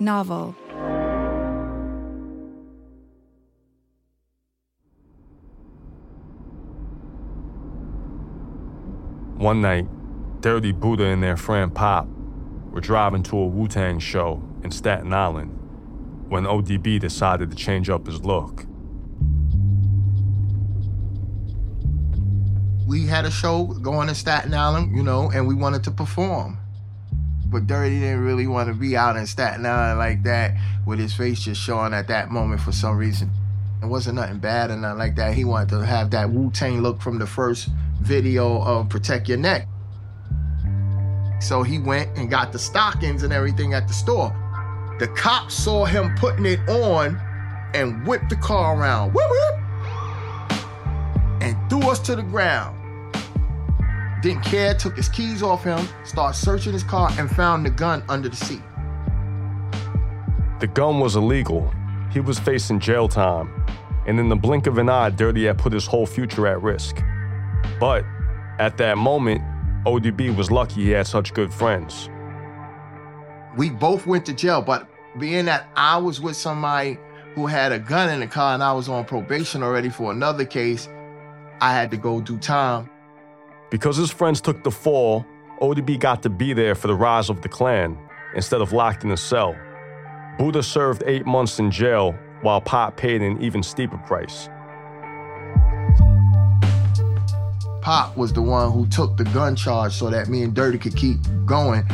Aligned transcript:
Novel. 0.00 0.52
One 9.36 9.60
night, 9.60 9.86
Dirty 10.40 10.72
Buddha 10.72 11.04
and 11.04 11.22
their 11.22 11.36
friend 11.36 11.74
Pop 11.74 12.08
were 12.70 12.80
driving 12.80 13.22
to 13.24 13.36
a 13.36 13.46
Wu 13.46 13.68
Tang 13.68 13.98
show 13.98 14.42
in 14.64 14.70
Staten 14.70 15.12
Island 15.12 15.50
when 16.30 16.44
ODB 16.44 16.98
decided 16.98 17.50
to 17.50 17.56
change 17.56 17.90
up 17.90 18.06
his 18.06 18.24
look. 18.24 18.64
We 22.86 23.06
had 23.06 23.26
a 23.26 23.30
show 23.30 23.66
going 23.66 24.08
in 24.08 24.14
Staten 24.14 24.54
Island, 24.54 24.96
you 24.96 25.02
know, 25.02 25.30
and 25.30 25.46
we 25.46 25.54
wanted 25.54 25.84
to 25.84 25.90
perform. 25.90 26.58
But 27.50 27.66
Dirty 27.66 27.98
didn't 27.98 28.24
really 28.24 28.46
want 28.46 28.68
to 28.68 28.74
be 28.74 28.96
out 28.96 29.16
in 29.16 29.26
Staten 29.26 29.66
Island 29.66 29.98
like 29.98 30.22
that 30.22 30.56
with 30.86 31.00
his 31.00 31.12
face 31.12 31.40
just 31.40 31.60
showing 31.60 31.92
at 31.92 32.06
that 32.06 32.30
moment 32.30 32.60
for 32.60 32.70
some 32.70 32.96
reason. 32.96 33.28
It 33.82 33.86
wasn't 33.86 34.16
nothing 34.16 34.38
bad 34.38 34.70
or 34.70 34.76
nothing 34.76 34.98
like 34.98 35.16
that. 35.16 35.34
He 35.34 35.44
wanted 35.44 35.70
to 35.70 35.84
have 35.84 36.10
that 36.12 36.30
Wu 36.30 36.50
Tang 36.52 36.80
look 36.80 37.00
from 37.00 37.18
the 37.18 37.26
first 37.26 37.68
video 38.00 38.62
of 38.62 38.88
Protect 38.88 39.28
Your 39.28 39.38
Neck. 39.38 39.66
So 41.40 41.64
he 41.64 41.78
went 41.80 42.16
and 42.16 42.30
got 42.30 42.52
the 42.52 42.58
stockings 42.58 43.24
and 43.24 43.32
everything 43.32 43.74
at 43.74 43.88
the 43.88 43.94
store. 43.94 44.36
The 45.00 45.08
cops 45.08 45.54
saw 45.54 45.86
him 45.86 46.14
putting 46.16 46.46
it 46.46 46.60
on 46.68 47.20
and 47.74 48.06
whipped 48.06 48.28
the 48.28 48.36
car 48.36 48.76
around. 48.76 49.12
Whoop, 49.12 49.28
whoop, 49.28 49.54
and 51.40 51.56
threw 51.68 51.90
us 51.90 51.98
to 52.00 52.14
the 52.14 52.22
ground. 52.22 52.79
Didn't 54.22 54.42
care, 54.42 54.74
took 54.74 54.96
his 54.96 55.08
keys 55.08 55.42
off 55.42 55.64
him, 55.64 55.86
started 56.04 56.38
searching 56.38 56.72
his 56.72 56.84
car, 56.84 57.10
and 57.18 57.30
found 57.30 57.64
the 57.64 57.70
gun 57.70 58.02
under 58.08 58.28
the 58.28 58.36
seat. 58.36 58.62
The 60.60 60.66
gun 60.66 61.00
was 61.00 61.16
illegal. 61.16 61.72
He 62.12 62.20
was 62.20 62.38
facing 62.38 62.80
jail 62.80 63.08
time. 63.08 63.64
And 64.06 64.20
in 64.20 64.28
the 64.28 64.36
blink 64.36 64.66
of 64.66 64.76
an 64.76 64.90
eye, 64.90 65.10
Dirty 65.10 65.46
had 65.46 65.56
put 65.56 65.72
his 65.72 65.86
whole 65.86 66.04
future 66.04 66.46
at 66.46 66.60
risk. 66.60 67.02
But 67.78 68.04
at 68.58 68.76
that 68.76 68.98
moment, 68.98 69.40
ODB 69.86 70.36
was 70.36 70.50
lucky 70.50 70.84
he 70.84 70.90
had 70.90 71.06
such 71.06 71.32
good 71.32 71.52
friends. 71.52 72.10
We 73.56 73.70
both 73.70 74.06
went 74.06 74.26
to 74.26 74.34
jail, 74.34 74.60
but 74.60 74.86
being 75.18 75.46
that 75.46 75.68
I 75.76 75.96
was 75.96 76.20
with 76.20 76.36
somebody 76.36 76.98
who 77.34 77.46
had 77.46 77.72
a 77.72 77.78
gun 77.78 78.10
in 78.10 78.20
the 78.20 78.26
car 78.26 78.52
and 78.52 78.62
I 78.62 78.72
was 78.72 78.88
on 78.88 79.04
probation 79.06 79.62
already 79.62 79.88
for 79.88 80.12
another 80.12 80.44
case, 80.44 80.88
I 81.60 81.72
had 81.72 81.90
to 81.92 81.96
go 81.96 82.20
do 82.20 82.36
time. 82.38 82.90
Because 83.70 83.96
his 83.96 84.10
friends 84.10 84.40
took 84.40 84.64
the 84.64 84.70
fall, 84.70 85.24
ODB 85.60 85.98
got 86.00 86.22
to 86.24 86.30
be 86.30 86.52
there 86.52 86.74
for 86.74 86.88
the 86.88 86.94
rise 86.94 87.30
of 87.30 87.40
the 87.42 87.48
Clan 87.48 87.96
instead 88.34 88.60
of 88.60 88.72
locked 88.72 89.04
in 89.04 89.10
a 89.12 89.16
cell. 89.16 89.56
Buddha 90.38 90.62
served 90.62 91.02
eight 91.06 91.24
months 91.26 91.58
in 91.58 91.70
jail 91.70 92.18
while 92.42 92.60
Pop 92.60 92.96
paid 92.96 93.22
an 93.22 93.40
even 93.42 93.62
steeper 93.62 93.98
price. 93.98 94.48
Pop 97.82 98.16
was 98.16 98.32
the 98.32 98.42
one 98.42 98.72
who 98.72 98.86
took 98.88 99.16
the 99.16 99.24
gun 99.24 99.54
charge 99.54 99.92
so 99.92 100.10
that 100.10 100.28
me 100.28 100.42
and 100.42 100.54
Dirty 100.54 100.78
could 100.78 100.96
keep 100.96 101.18
going 101.46 101.86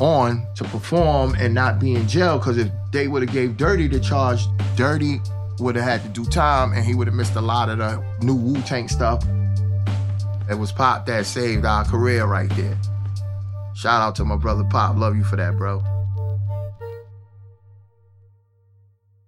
on 0.00 0.46
to 0.56 0.64
perform 0.64 1.34
and 1.38 1.54
not 1.54 1.78
be 1.78 1.94
in 1.94 2.08
jail. 2.08 2.38
Because 2.38 2.58
if 2.58 2.70
they 2.90 3.08
would 3.08 3.22
have 3.22 3.32
gave 3.32 3.56
Dirty 3.56 3.86
the 3.86 4.00
charge, 4.00 4.46
Dirty 4.76 5.20
would 5.58 5.76
have 5.76 5.84
had 5.84 6.02
to 6.02 6.08
do 6.08 6.28
time 6.28 6.72
and 6.72 6.84
he 6.84 6.94
would 6.94 7.06
have 7.06 7.14
missed 7.14 7.36
a 7.36 7.40
lot 7.40 7.68
of 7.68 7.78
the 7.78 8.02
new 8.24 8.34
Wu 8.34 8.60
Tang 8.62 8.88
stuff. 8.88 9.24
It 10.52 10.58
was 10.58 10.70
Pop 10.70 11.06
that 11.06 11.24
saved 11.24 11.64
our 11.64 11.82
career 11.82 12.26
right 12.26 12.50
there. 12.50 12.76
Shout 13.74 14.02
out 14.02 14.14
to 14.16 14.24
my 14.26 14.36
brother 14.36 14.64
Pop. 14.64 14.96
Love 14.98 15.16
you 15.16 15.24
for 15.24 15.36
that, 15.36 15.56
bro. 15.56 15.82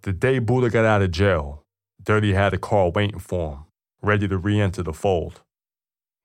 The 0.02 0.12
day 0.12 0.38
Buddha 0.38 0.68
got 0.68 0.84
out 0.84 1.00
of 1.00 1.12
jail, 1.12 1.64
Dirty 2.02 2.34
had 2.34 2.52
a 2.52 2.58
car 2.58 2.90
waiting 2.90 3.20
for 3.20 3.52
him, 3.52 3.64
ready 4.02 4.28
to 4.28 4.36
re 4.36 4.60
enter 4.60 4.82
the 4.82 4.92
fold. 4.92 5.40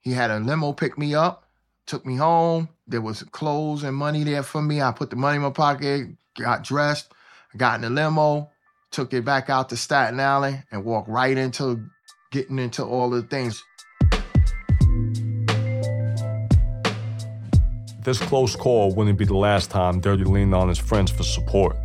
He 0.02 0.12
had 0.12 0.32
a 0.32 0.40
limo 0.42 0.74
pick 0.74 0.98
me 0.98 1.16
up, 1.16 1.46
took 1.86 2.06
me 2.06 2.18
home. 2.18 2.68
There 2.86 3.00
was 3.00 3.24
clothes 3.24 3.84
and 3.84 3.96
money 3.96 4.26
there 4.26 4.44
for 4.44 4.62
me. 4.62 4.81
I 4.81 4.92
put 4.92 5.12
the 5.12 5.16
money 5.16 5.38
in 5.38 5.44
my 5.44 5.52
pocket, 5.52 6.10
got 6.38 6.66
dressed, 6.66 7.14
got 7.56 7.76
in 7.76 7.81
the 7.84 7.90
limo, 7.90 8.52
took 8.92 9.14
it 9.14 9.24
back 9.24 9.50
out 9.50 9.70
to 9.70 9.78
Staten 9.78 10.20
Island, 10.20 10.66
and 10.74 10.84
walked 10.84 11.08
right 11.08 11.38
into 11.38 11.86
getting 12.34 12.60
into 12.60 12.84
all 12.84 13.10
the 13.10 13.22
things. 13.22 13.64
This 18.02 18.18
close 18.18 18.56
call 18.56 18.96
wouldn't 18.96 19.20
be 19.20 19.26
the 19.26 19.36
last 19.36 19.70
time 19.70 20.00
Dirty 20.00 20.24
leaned 20.24 20.56
on 20.56 20.70
his 20.70 20.78
friends 20.78 21.12
for 21.12 21.24
support. 21.24 21.76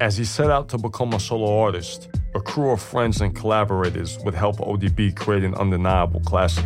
As 0.00 0.16
he 0.16 0.24
set 0.24 0.50
out 0.50 0.70
to 0.70 0.78
become 0.78 1.12
a 1.12 1.20
solo 1.20 1.58
artist, 1.58 2.08
a 2.34 2.40
crew 2.40 2.70
of 2.70 2.80
friends 2.80 3.20
and 3.20 3.36
collaborators 3.36 4.18
would 4.24 4.32
help 4.34 4.56
ODB 4.56 5.14
create 5.14 5.44
an 5.44 5.54
undeniable 5.56 6.20
classic. 6.20 6.64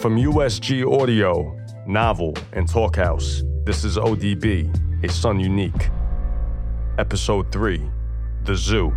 From 0.00 0.16
USG 0.16 0.90
Audio, 0.90 1.54
Novel, 1.86 2.34
and 2.54 2.66
Talkhouse, 2.66 3.42
this 3.66 3.84
is 3.84 3.98
ODB, 3.98 5.04
a 5.04 5.12
Son 5.12 5.38
Unique. 5.38 5.90
Episode 6.96 7.52
3 7.52 7.90
The 8.44 8.56
Zoo. 8.56 8.96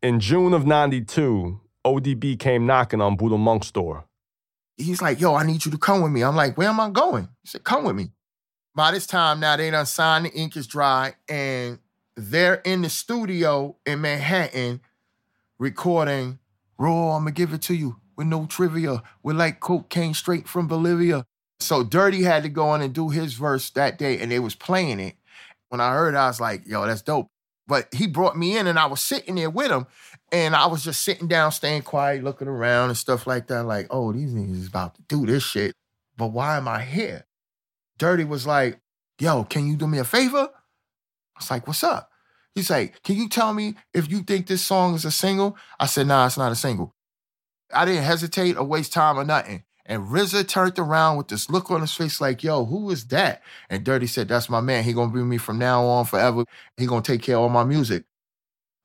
In 0.00 0.20
June 0.20 0.54
of 0.54 0.64
92, 0.64 1.60
ODB 1.84 2.38
came 2.38 2.66
knocking 2.66 3.00
on 3.00 3.16
Buddha 3.16 3.36
Monk's 3.36 3.72
door. 3.72 4.04
He's 4.76 5.02
like, 5.02 5.20
yo, 5.20 5.34
I 5.34 5.44
need 5.44 5.64
you 5.64 5.72
to 5.72 5.78
come 5.78 6.02
with 6.02 6.12
me. 6.12 6.22
I'm 6.22 6.36
like, 6.36 6.56
where 6.56 6.68
am 6.68 6.78
I 6.78 6.88
going? 6.90 7.24
He 7.42 7.48
said, 7.48 7.64
come 7.64 7.84
with 7.84 7.96
me. 7.96 8.12
By 8.76 8.92
this 8.92 9.08
time 9.08 9.40
now, 9.40 9.56
they 9.56 9.72
done 9.72 9.86
signed, 9.86 10.26
the 10.26 10.32
ink 10.32 10.56
is 10.56 10.68
dry, 10.68 11.14
and 11.28 11.80
they're 12.16 12.56
in 12.64 12.82
the 12.82 12.88
studio 12.88 13.74
in 13.84 14.00
Manhattan 14.00 14.80
recording 15.58 16.38
Raw, 16.78 17.16
I'm 17.16 17.22
gonna 17.22 17.32
give 17.32 17.52
it 17.52 17.62
to 17.62 17.74
you 17.74 17.96
with 18.16 18.28
no 18.28 18.46
trivia. 18.46 19.02
With 19.24 19.36
like 19.36 19.58
cocaine 19.58 20.14
straight 20.14 20.46
from 20.46 20.68
Bolivia. 20.68 21.24
So 21.58 21.82
Dirty 21.82 22.22
had 22.22 22.44
to 22.44 22.48
go 22.48 22.72
in 22.76 22.82
and 22.82 22.94
do 22.94 23.08
his 23.08 23.34
verse 23.34 23.68
that 23.70 23.98
day, 23.98 24.20
and 24.20 24.30
they 24.30 24.38
was 24.38 24.54
playing 24.54 25.00
it. 25.00 25.16
When 25.70 25.80
I 25.80 25.90
heard 25.90 26.14
it, 26.14 26.18
I 26.18 26.28
was 26.28 26.40
like, 26.40 26.68
yo, 26.68 26.86
that's 26.86 27.02
dope. 27.02 27.26
But 27.68 27.94
he 27.94 28.06
brought 28.06 28.36
me 28.36 28.56
in 28.56 28.66
and 28.66 28.78
I 28.78 28.86
was 28.86 29.00
sitting 29.00 29.36
there 29.36 29.50
with 29.50 29.70
him. 29.70 29.86
And 30.32 30.56
I 30.56 30.66
was 30.66 30.82
just 30.82 31.02
sitting 31.02 31.28
down, 31.28 31.52
staying 31.52 31.82
quiet, 31.82 32.24
looking 32.24 32.48
around 32.48 32.88
and 32.88 32.98
stuff 32.98 33.26
like 33.26 33.46
that. 33.46 33.64
Like, 33.64 33.86
oh, 33.90 34.12
these 34.12 34.32
niggas 34.32 34.60
is 34.60 34.68
about 34.68 34.94
to 34.96 35.02
do 35.02 35.26
this 35.26 35.42
shit. 35.42 35.74
But 36.16 36.28
why 36.28 36.56
am 36.56 36.66
I 36.66 36.82
here? 36.82 37.26
Dirty 37.98 38.24
was 38.24 38.46
like, 38.46 38.80
yo, 39.20 39.44
can 39.44 39.66
you 39.66 39.76
do 39.76 39.86
me 39.86 39.98
a 39.98 40.04
favor? 40.04 40.48
I 40.48 41.38
was 41.38 41.50
like, 41.50 41.66
what's 41.66 41.84
up? 41.84 42.10
He's 42.54 42.70
like, 42.70 43.02
can 43.02 43.16
you 43.16 43.28
tell 43.28 43.52
me 43.54 43.76
if 43.94 44.10
you 44.10 44.22
think 44.22 44.46
this 44.46 44.64
song 44.64 44.94
is 44.94 45.04
a 45.04 45.10
single? 45.10 45.56
I 45.78 45.86
said, 45.86 46.06
nah, 46.08 46.26
it's 46.26 46.38
not 46.38 46.52
a 46.52 46.56
single. 46.56 46.94
I 47.72 47.84
didn't 47.84 48.02
hesitate 48.04 48.56
or 48.56 48.64
waste 48.64 48.92
time 48.92 49.18
or 49.18 49.24
nothing. 49.24 49.62
And 49.88 50.06
RZA 50.06 50.46
turned 50.46 50.78
around 50.78 51.16
with 51.16 51.28
this 51.28 51.48
look 51.48 51.70
on 51.70 51.80
his 51.80 51.94
face 51.94 52.20
like, 52.20 52.44
yo, 52.44 52.66
who 52.66 52.90
is 52.90 53.06
that? 53.06 53.42
And 53.70 53.84
Dirty 53.84 54.06
said, 54.06 54.28
that's 54.28 54.50
my 54.50 54.60
man. 54.60 54.84
He 54.84 54.92
gonna 54.92 55.10
be 55.10 55.18
with 55.18 55.28
me 55.28 55.38
from 55.38 55.58
now 55.58 55.82
on 55.84 56.04
forever. 56.04 56.44
He 56.76 56.86
gonna 56.86 57.00
take 57.00 57.22
care 57.22 57.36
of 57.36 57.42
all 57.42 57.48
my 57.48 57.64
music. 57.64 58.04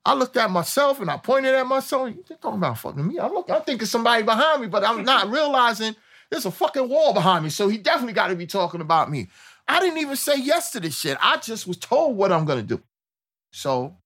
I 0.06 0.14
looked 0.14 0.36
at 0.38 0.50
myself 0.50 1.00
and 1.00 1.10
I 1.10 1.18
pointed 1.18 1.54
at 1.54 1.66
myself. 1.66 2.08
You 2.08 2.24
talking 2.40 2.58
about 2.58 2.78
fucking 2.78 3.06
me? 3.06 3.18
I 3.18 3.28
look, 3.28 3.50
I'm 3.50 3.62
thinking 3.62 3.86
somebody 3.86 4.22
behind 4.22 4.62
me, 4.62 4.66
but 4.66 4.82
I'm 4.82 5.04
not 5.04 5.30
realizing 5.30 5.94
there's 6.30 6.46
a 6.46 6.50
fucking 6.50 6.88
wall 6.88 7.12
behind 7.12 7.44
me. 7.44 7.50
So 7.50 7.68
he 7.68 7.76
definitely 7.76 8.14
got 8.14 8.28
to 8.28 8.34
be 8.34 8.46
talking 8.46 8.80
about 8.80 9.10
me. 9.10 9.28
I 9.68 9.80
didn't 9.80 9.98
even 9.98 10.16
say 10.16 10.38
yes 10.38 10.72
to 10.72 10.80
this 10.80 10.98
shit. 10.98 11.18
I 11.20 11.36
just 11.36 11.66
was 11.66 11.76
told 11.76 12.16
what 12.16 12.32
I'm 12.32 12.46
gonna 12.46 12.62
do. 12.62 12.82
So 13.52 13.96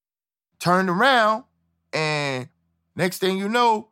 turned 0.59 0.91
around 0.91 1.45
and 1.93 2.49
next 2.97 3.19
thing 3.19 3.39
you 3.39 3.49
know, 3.49 3.89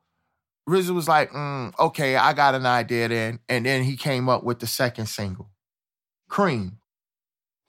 RZA 0.69 0.91
was 0.95 1.09
like, 1.09 1.31
mm, 1.31 1.73
okay, 1.79 2.17
I 2.17 2.33
got 2.33 2.55
an 2.55 2.67
idea 2.67 3.09
then. 3.09 3.39
And 3.49 3.65
then 3.67 3.85
he 3.85 3.97
came 3.97 4.29
up 4.29 4.43
with 4.45 4.59
the 4.59 4.67
second 4.67 5.07
single, 5.07 5.51
Cream. 6.29 6.79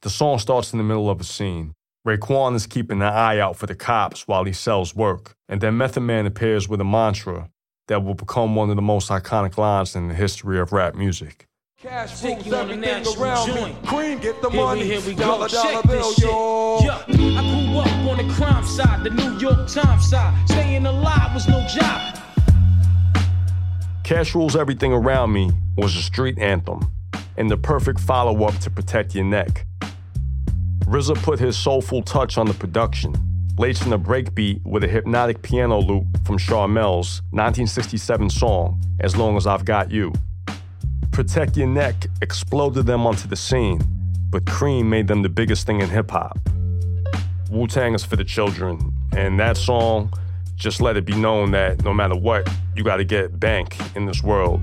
The 0.02 0.10
song 0.10 0.40
starts 0.40 0.74
in 0.74 0.78
the 0.78 0.84
middle 0.84 1.10
of 1.10 1.22
a 1.22 1.24
scene. 1.24 1.74
Raekwon 2.08 2.56
is 2.56 2.66
keeping 2.68 3.02
an 3.02 3.08
eye 3.08 3.40
out 3.40 3.58
for 3.58 3.66
the 3.68 3.76
cops 3.76 4.28
while 4.28 4.46
he 4.46 4.54
sells 4.54 4.96
work, 4.96 5.36
and 5.50 5.60
then 5.62 5.78
Method 5.78 6.02
Man 6.02 6.26
appears 6.26 6.70
with 6.70 6.80
a 6.80 6.86
mantra 6.86 7.50
that 7.88 8.04
will 8.04 8.14
become 8.14 8.56
one 8.56 8.70
of 8.70 8.76
the 8.76 8.82
most 8.82 9.10
iconic 9.10 9.58
lines 9.58 9.96
in 9.96 10.08
the 10.08 10.14
history 10.14 10.60
of 10.60 10.72
rap 10.72 10.96
music. 10.96 11.46
Cash 11.80 12.22
Take 12.22 12.36
rules 12.38 12.46
you 12.48 12.56
on 12.56 12.68
the 12.68 12.74
everything 12.74 13.04
national 13.04 13.24
around 13.24 13.56
me. 13.56 13.76
Cream, 13.86 14.20
get 14.20 14.42
the 14.42 14.50
Here 14.50 14.60
we, 14.60 14.66
money. 14.66 14.84
here 14.86 15.02
we 15.02 15.14
go. 15.14 15.22
dollar, 15.26 15.48
dollar 15.50 15.74
Check 15.74 15.84
bill, 15.84 16.10
this 16.10 16.16
shit. 16.16 16.24
yo. 16.26 16.80
Yeah, 16.82 17.04
I 17.08 17.14
grew 17.68 17.78
up 17.80 18.20
on 18.20 18.28
the 18.28 18.34
crime 18.34 18.66
side, 18.66 19.04
the 19.04 19.10
New 19.12 19.38
York 19.38 19.68
Times 19.68 20.10
side. 20.10 20.50
Staying 20.50 20.86
alive 20.86 21.34
was 21.34 21.48
no 21.48 21.66
job. 21.68 22.18
Cash 24.08 24.36
Rules 24.36 24.56
Everything 24.56 24.94
Around 24.94 25.34
Me 25.34 25.52
was 25.76 25.94
a 25.98 26.02
street 26.02 26.40
anthem 26.40 26.90
and 27.36 27.52
the 27.52 27.58
perfect 27.58 28.00
follow 28.00 28.46
up 28.46 28.58
to 28.60 28.70
Protect 28.70 29.14
Your 29.14 29.26
Neck. 29.26 29.66
RZA 30.86 31.22
put 31.24 31.40
his 31.40 31.58
soulful 31.58 32.02
touch 32.02 32.38
on 32.38 32.46
the 32.46 32.54
production, 32.54 33.14
laced 33.58 33.86
in 33.86 33.92
a 33.92 34.00
breakbeat 34.00 34.64
with 34.64 34.86
a 34.86 34.88
hypnotic 34.88 35.42
piano 35.42 35.80
loop 35.80 36.06
from 36.26 36.38
Charmel's 36.38 37.22
1967 37.32 38.30
song, 38.30 38.82
As 39.02 39.18
Long 39.18 39.36
as 39.36 39.46
I've 39.46 39.66
Got 39.66 39.92
You. 39.92 40.14
Protect 41.12 41.58
Your 41.58 41.68
Neck 41.68 42.08
exploded 42.22 42.86
them 42.86 43.06
onto 43.06 43.28
the 43.28 43.36
scene, 43.36 43.82
but 44.30 44.46
Cream 44.46 44.90
made 44.90 45.10
them 45.10 45.22
the 45.22 45.28
biggest 45.28 45.68
thing 45.68 45.82
in 45.82 45.90
hip 45.90 46.12
hop. 46.12 46.40
Wu 47.52 47.68
Tang 47.68 47.94
is 47.94 48.06
for 48.06 48.16
the 48.16 48.24
children, 48.24 48.94
and 49.12 49.38
that 49.38 49.58
song 49.58 50.14
just 50.58 50.82
let 50.82 50.98
it 50.98 51.06
be 51.06 51.16
known 51.16 51.52
that 51.52 51.84
no 51.84 51.94
matter 51.94 52.16
what, 52.16 52.50
you 52.76 52.84
got 52.84 52.98
to 52.98 53.06
get 53.06 53.40
bank 53.40 53.78
in 53.96 54.08
this 54.08 54.24
world. 54.24 54.60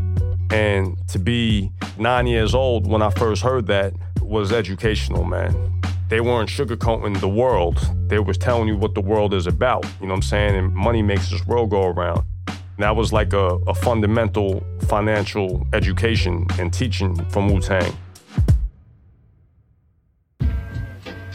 And 0.51 0.97
to 1.09 1.19
be 1.19 1.71
nine 1.99 2.27
years 2.27 2.55
old 2.55 2.87
when 2.87 3.01
I 3.01 3.11
first 3.11 3.43
heard 3.43 3.67
that 3.69 3.95
was 4.21 4.53
educational, 4.53 5.25
man. 5.25 5.81
They 6.09 6.21
weren't 6.21 6.51
sugarcoating 6.51 7.21
the 7.21 7.29
world. 7.29 7.79
They 8.09 8.19
was 8.19 8.37
telling 8.37 8.69
you 8.69 8.77
what 8.77 8.95
the 8.95 9.01
world 9.01 9.33
is 9.33 9.47
about. 9.47 9.85
You 10.01 10.07
know 10.07 10.15
what 10.15 10.17
I'm 10.17 10.23
saying? 10.23 10.57
And 10.57 10.75
money 10.75 11.01
makes 11.01 11.31
this 11.31 11.47
world 11.47 11.71
go 11.71 11.87
around. 11.87 12.25
And 12.49 12.59
that 12.81 12.97
was 12.97 13.13
like 13.13 13.33
a, 13.33 13.59
a 13.69 13.75
fundamental 13.75 14.65
financial 14.89 15.67
education 15.73 16.47
and 16.59 16.73
teaching 16.73 17.25
from 17.31 17.49
Wu 17.49 17.61
Tang. 17.61 17.97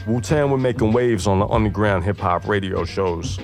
Wu 0.05 0.21
Tang 0.21 0.51
were 0.51 0.57
making 0.57 0.91
waves 0.91 1.27
on 1.27 1.39
the 1.39 1.47
underground 1.47 2.03
hip 2.03 2.17
hop 2.17 2.47
radio 2.47 2.83
shows. 2.83 3.39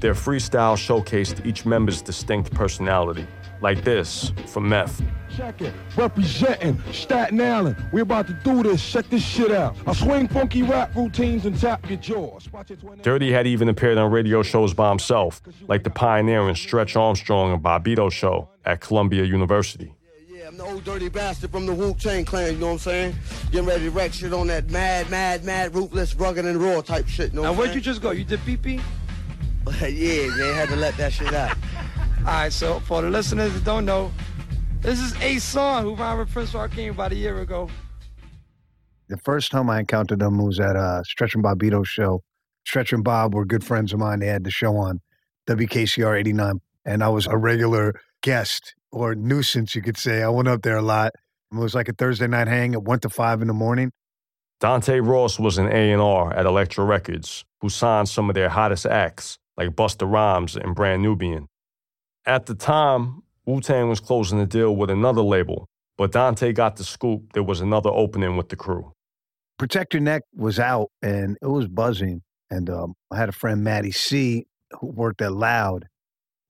Their 0.00 0.14
freestyle 0.14 0.76
showcased 0.76 1.44
each 1.46 1.64
member's 1.64 2.02
distinct 2.02 2.52
personality, 2.52 3.26
like 3.60 3.84
this 3.84 4.32
from 4.46 4.68
Meth. 4.68 5.02
Check 5.36 5.62
it. 5.62 5.74
Representing 5.96 6.80
Staten 6.92 7.40
Island. 7.40 7.76
We 7.92 8.02
about 8.02 8.26
to 8.28 8.34
do 8.44 8.62
this. 8.62 8.88
Check 8.88 9.08
this 9.10 9.24
shit 9.24 9.50
out. 9.50 9.76
I 9.86 9.92
swing 9.92 10.28
funky 10.28 10.62
rap 10.62 10.94
routines 10.94 11.44
and 11.44 11.58
tap 11.58 11.88
your 11.88 11.98
jaws. 11.98 12.48
Dirty 13.02 13.32
had 13.32 13.46
even 13.46 13.68
appeared 13.68 13.98
on 13.98 14.12
radio 14.12 14.42
shows 14.42 14.72
by 14.74 14.90
himself, 14.90 15.42
like 15.66 15.82
the 15.82 15.90
Pioneer 15.90 16.46
and 16.48 16.56
Stretch 16.56 16.94
Armstrong 16.94 17.52
and 17.52 17.62
Bobbito 17.62 18.12
show 18.12 18.48
at 18.64 18.80
Columbia 18.80 19.24
University. 19.24 19.92
Yeah, 20.28 20.48
I'm 20.48 20.56
the 20.56 20.64
old 20.64 20.84
dirty 20.84 21.08
bastard 21.08 21.50
from 21.50 21.66
the 21.66 21.74
Wu 21.74 21.94
Tang 21.94 22.24
Clan, 22.24 22.52
you 22.52 22.58
know 22.60 22.66
what 22.66 22.72
I'm 22.72 22.78
saying? 22.78 23.16
Getting 23.50 23.66
ready 23.66 23.84
to 23.84 23.90
wreck 23.90 24.12
shit 24.12 24.32
on 24.32 24.46
that 24.48 24.70
mad, 24.70 25.10
mad, 25.10 25.42
mad, 25.42 25.74
ruthless, 25.74 26.14
rugged, 26.14 26.44
and 26.44 26.62
raw 26.62 26.80
type 26.80 27.08
shit, 27.08 27.32
you 27.32 27.36
know 27.36 27.44
Now, 27.44 27.54
where'd 27.54 27.74
you 27.74 27.80
just 27.80 28.02
go? 28.02 28.10
You 28.12 28.24
did 28.24 28.44
pee-pee? 28.44 28.80
yeah, 29.80 30.28
man, 30.28 30.54
had 30.54 30.68
to 30.68 30.76
let 30.76 30.96
that 30.96 31.12
shit 31.12 31.32
out. 31.32 31.56
All 32.18 32.24
right, 32.24 32.52
so 32.52 32.80
for 32.80 33.02
the 33.02 33.10
listeners 33.10 33.52
that 33.54 33.64
don't 33.64 33.84
know, 33.84 34.12
this 34.80 35.00
is 35.00 35.14
a 35.22 35.38
song 35.38 35.84
who 35.84 35.94
rhymed 35.94 36.20
with 36.20 36.30
Prince 36.30 36.52
Rakeem 36.52 36.90
about 36.90 37.12
a 37.12 37.16
year 37.16 37.40
ago. 37.40 37.68
The 39.08 39.16
first 39.18 39.50
time 39.50 39.70
I 39.70 39.80
encountered 39.80 40.18
them 40.18 40.38
was 40.38 40.60
at 40.60 40.76
a 40.76 41.02
Stretch 41.06 41.34
and 41.34 41.44
Bobbito 41.44 41.86
show. 41.86 42.22
Stretch 42.66 42.92
and 42.92 43.04
Bob 43.04 43.34
were 43.34 43.44
good 43.44 43.64
friends 43.64 43.92
of 43.92 43.98
mine. 43.98 44.20
They 44.20 44.26
had 44.26 44.44
the 44.44 44.50
show 44.50 44.76
on 44.76 45.00
WKCR 45.46 46.18
89, 46.18 46.60
and 46.84 47.02
I 47.02 47.08
was 47.08 47.26
a 47.26 47.36
regular 47.36 48.00
guest 48.22 48.74
or 48.90 49.14
nuisance, 49.14 49.74
you 49.74 49.82
could 49.82 49.98
say. 49.98 50.22
I 50.22 50.28
went 50.28 50.48
up 50.48 50.62
there 50.62 50.76
a 50.76 50.82
lot. 50.82 51.12
It 51.52 51.56
was 51.56 51.74
like 51.74 51.88
a 51.88 51.92
Thursday 51.92 52.26
night 52.26 52.48
hang. 52.48 52.72
It 52.72 52.82
went 52.82 53.02
to 53.02 53.08
five 53.08 53.42
in 53.42 53.48
the 53.48 53.54
morning. 53.54 53.92
Dante 54.60 55.00
Ross 55.00 55.38
was 55.38 55.58
an 55.58 55.68
A&R 55.68 56.32
at 56.32 56.46
Elektra 56.46 56.84
Records, 56.84 57.44
who 57.60 57.68
signed 57.68 58.08
some 58.08 58.30
of 58.30 58.34
their 58.34 58.48
hottest 58.48 58.86
acts, 58.86 59.38
like 59.56 59.70
Busta 59.70 60.10
Rhymes 60.10 60.56
and 60.56 60.74
Brand 60.74 61.02
Nubian. 61.02 61.48
At 62.26 62.46
the 62.46 62.54
time, 62.54 63.22
Wu 63.46 63.60
Tang 63.60 63.88
was 63.88 64.00
closing 64.00 64.38
the 64.38 64.46
deal 64.46 64.74
with 64.74 64.90
another 64.90 65.22
label, 65.22 65.68
but 65.98 66.12
Dante 66.12 66.52
got 66.52 66.76
the 66.76 66.84
scoop 66.84 67.32
there 67.34 67.42
was 67.42 67.60
another 67.60 67.90
opening 67.90 68.36
with 68.36 68.48
the 68.48 68.56
crew. 68.56 68.92
Protect 69.58 69.94
Your 69.94 70.00
Neck 70.00 70.22
was 70.34 70.58
out 70.58 70.88
and 71.02 71.36
it 71.40 71.46
was 71.46 71.68
buzzing. 71.68 72.22
And 72.50 72.68
um, 72.70 72.94
I 73.10 73.16
had 73.18 73.28
a 73.28 73.32
friend, 73.32 73.62
Matty 73.62 73.92
C, 73.92 74.46
who 74.80 74.88
worked 74.88 75.22
at 75.22 75.32
Loud. 75.32 75.86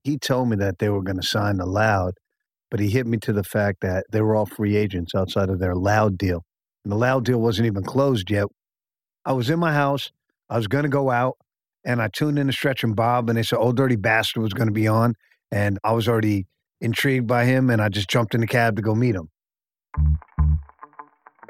He 0.02 0.18
told 0.18 0.48
me 0.48 0.56
that 0.56 0.78
they 0.78 0.88
were 0.88 1.02
going 1.02 1.20
to 1.20 1.26
sign 1.26 1.58
to 1.58 1.66
Loud, 1.66 2.14
but 2.70 2.80
he 2.80 2.90
hit 2.90 3.06
me 3.06 3.18
to 3.18 3.32
the 3.32 3.44
fact 3.44 3.80
that 3.82 4.04
they 4.10 4.20
were 4.20 4.34
all 4.36 4.46
free 4.46 4.76
agents 4.76 5.14
outside 5.14 5.50
of 5.50 5.58
their 5.58 5.74
Loud 5.74 6.16
deal. 6.18 6.44
And 6.84 6.92
the 6.92 6.96
Loud 6.96 7.24
deal 7.24 7.40
wasn't 7.40 7.66
even 7.66 7.82
closed 7.82 8.30
yet. 8.30 8.46
I 9.24 9.32
was 9.32 9.50
in 9.50 9.58
my 9.58 9.72
house. 9.72 10.10
I 10.48 10.56
was 10.56 10.66
going 10.66 10.82
to 10.84 10.90
go 10.90 11.10
out 11.10 11.36
and 11.84 12.00
I 12.00 12.08
tuned 12.08 12.38
in 12.38 12.46
to 12.46 12.52
Stretch 12.52 12.82
and 12.82 12.96
Bob 12.96 13.28
and 13.28 13.38
they 13.38 13.42
said, 13.42 13.58
Old 13.58 13.76
Dirty 13.76 13.96
Bastard 13.96 14.42
was 14.42 14.52
going 14.52 14.68
to 14.68 14.72
be 14.72 14.88
on. 14.88 15.14
And 15.50 15.78
I 15.84 15.92
was 15.92 16.08
already 16.08 16.46
intrigued 16.80 17.26
by 17.26 17.44
him 17.44 17.70
and 17.70 17.80
I 17.80 17.88
just 17.88 18.08
jumped 18.08 18.34
in 18.34 18.40
the 18.40 18.46
cab 18.46 18.76
to 18.76 18.82
go 18.82 18.94
meet 18.94 19.14
him. 19.14 19.28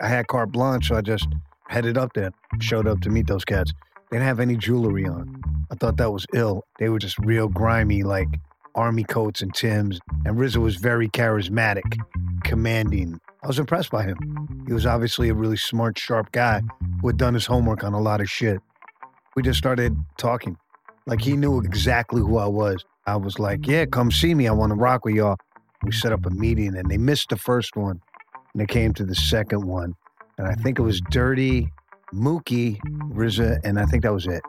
I 0.01 0.09
had 0.09 0.27
carte 0.27 0.53
blanche, 0.53 0.89
so 0.89 0.97
I 0.97 1.01
just 1.01 1.29
headed 1.69 1.97
up 1.97 2.13
there, 2.15 2.31
showed 2.61 2.87
up 2.87 3.01
to 3.03 3.11
meet 3.11 3.27
those 3.27 3.45
cats. 3.45 3.73
They 4.11 4.17
didn't 4.19 4.27
have 4.27 4.41
any 4.41 4.57
jewelry 4.57 5.07
on. 5.07 5.43
I 5.71 5.77
thought 5.77 5.97
that 5.99 6.13
was 6.13 6.27
ill. 6.35 6.63
They 6.79 6.89
were 6.89 6.99
just 6.99 7.19
real 7.21 7.49
grimy, 7.49 8.03
like 8.03 8.29
army 8.75 9.05
coats 9.05 9.41
and 9.41 9.55
Tims. 9.55 10.01
And 10.25 10.37
RZA 10.37 10.57
was 10.57 10.77
very 10.77 11.09
charismatic, 11.09 11.97
commanding. 12.43 13.19
I 13.43 13.47
was 13.47 13.59
impressed 13.59 13.91
by 13.91 14.03
him. 14.03 14.65
He 14.67 14.73
was 14.73 14.85
obviously 14.85 15.29
a 15.29 15.35
really 15.35 15.57
smart, 15.57 15.99
sharp 15.99 16.33
guy 16.33 16.61
who 17.01 17.07
had 17.07 17.17
done 17.17 17.35
his 17.35 17.47
homework 17.47 17.85
on 17.85 17.95
a 17.95 18.01
lot 18.01 18.21
of 18.21 18.29
shit. 18.29 18.61
We 19.37 19.43
just 19.43 19.59
started 19.59 19.97
talking. 20.17 20.57
Like 21.07 21.21
he 21.21 21.37
knew 21.37 21.61
exactly 21.61 22.21
who 22.21 22.39
I 22.39 22.47
was. 22.47 22.85
I 23.07 23.17
was 23.17 23.39
like, 23.39 23.67
yeah, 23.67 23.85
come 23.85 24.11
see 24.11 24.35
me. 24.35 24.49
I 24.49 24.53
want 24.53 24.71
to 24.71 24.77
rock 24.77 25.05
with 25.05 25.15
y'all. 25.15 25.37
We 25.83 25.93
set 25.93 26.13
up 26.13 26.25
a 26.25 26.31
meeting 26.31 26.77
and 26.77 26.91
they 26.91 26.97
missed 26.97 27.29
the 27.29 27.37
first 27.37 27.77
one. 27.77 28.01
And 28.55 28.61
they 28.61 28.67
came 28.67 28.95
to 28.95 29.05
the 29.05 29.15
second 29.15 29.67
one. 29.67 29.95
And 30.39 30.47
I 30.47 30.55
think 30.55 30.79
it 30.79 30.83
was 30.83 31.01
Dirty, 31.11 31.71
Mookie, 32.13 32.79
RZA, 33.13 33.61
and 33.65 33.79
I 33.79 33.85
think 33.87 34.05
that 34.05 34.13
was 34.13 34.27
it. 34.27 34.43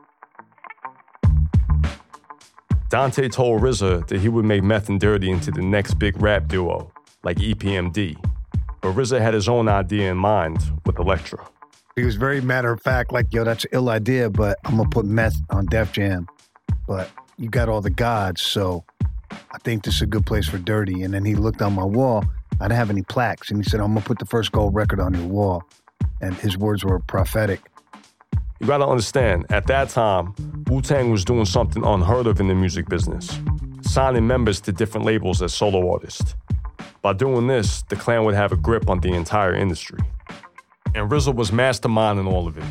Dante 2.89 3.27
told 3.27 3.61
RZA 3.61 4.07
that 4.07 4.19
he 4.19 4.29
would 4.29 4.45
make 4.45 4.63
Meth 4.63 4.89
and 4.89 4.99
Dirty 4.99 5.31
into 5.31 5.51
the 5.51 5.61
next 5.61 5.95
big 5.95 6.21
rap 6.21 6.47
duo, 6.47 6.91
like 7.23 7.37
EPMD. 7.37 8.15
But 8.81 8.93
RZA 8.93 9.19
had 9.19 9.33
his 9.33 9.49
own 9.49 9.67
idea 9.67 10.11
in 10.11 10.17
mind 10.17 10.59
with 10.85 10.99
Elektra. 10.99 11.45
He 11.95 12.03
was 12.03 12.17
very 12.17 12.41
matter 12.41 12.73
of 12.73 12.81
fact, 12.81 13.13
like, 13.13 13.33
yo, 13.33 13.45
that's 13.45 13.63
an 13.63 13.69
ill 13.71 13.89
idea, 13.89 14.29
but 14.29 14.57
I'm 14.65 14.75
gonna 14.75 14.89
put 14.89 15.05
meth 15.05 15.37
on 15.49 15.65
Def 15.67 15.93
Jam. 15.93 16.27
But 16.87 17.09
you 17.37 17.47
got 17.47 17.69
all 17.69 17.79
the 17.79 17.89
gods, 17.89 18.41
so 18.41 18.83
I 19.31 19.57
think 19.63 19.85
this 19.85 19.95
is 19.95 20.01
a 20.01 20.05
good 20.05 20.25
place 20.25 20.45
for 20.45 20.57
Dirty. 20.57 21.03
And 21.03 21.13
then 21.13 21.23
he 21.23 21.35
looked 21.35 21.61
on 21.61 21.71
my 21.71 21.85
wall. 21.85 22.25
I 22.59 22.65
didn't 22.65 22.77
have 22.77 22.89
any 22.89 23.03
plaques, 23.03 23.49
and 23.49 23.63
he 23.63 23.69
said, 23.69 23.79
I'm 23.79 23.93
gonna 23.93 24.01
put 24.01 24.19
the 24.19 24.25
first 24.25 24.51
gold 24.51 24.75
record 24.75 24.99
on 24.99 25.13
your 25.13 25.25
wall. 25.25 25.63
And 26.19 26.35
his 26.35 26.57
words 26.57 26.83
were 26.83 26.99
prophetic. 26.99 27.61
You 28.59 28.67
gotta 28.67 28.85
understand, 28.85 29.45
at 29.49 29.65
that 29.67 29.87
time, 29.87 30.35
Wu 30.67 30.81
Tang 30.81 31.11
was 31.11 31.23
doing 31.23 31.45
something 31.45 31.85
unheard 31.85 32.27
of 32.27 32.41
in 32.41 32.49
the 32.49 32.55
music 32.55 32.89
business, 32.89 33.39
signing 33.83 34.27
members 34.27 34.59
to 34.61 34.73
different 34.73 35.05
labels 35.05 35.41
as 35.41 35.53
solo 35.53 35.89
artists. 35.93 36.35
By 37.01 37.13
doing 37.13 37.47
this, 37.47 37.83
the 37.83 37.95
clan 37.95 38.25
would 38.25 38.35
have 38.35 38.51
a 38.51 38.57
grip 38.57 38.89
on 38.89 38.99
the 38.99 39.13
entire 39.13 39.55
industry. 39.55 39.99
And 40.95 41.11
RZA 41.11 41.35
was 41.35 41.51
masterminding 41.51 42.25
all 42.25 42.47
of 42.47 42.57
it. 42.57 42.63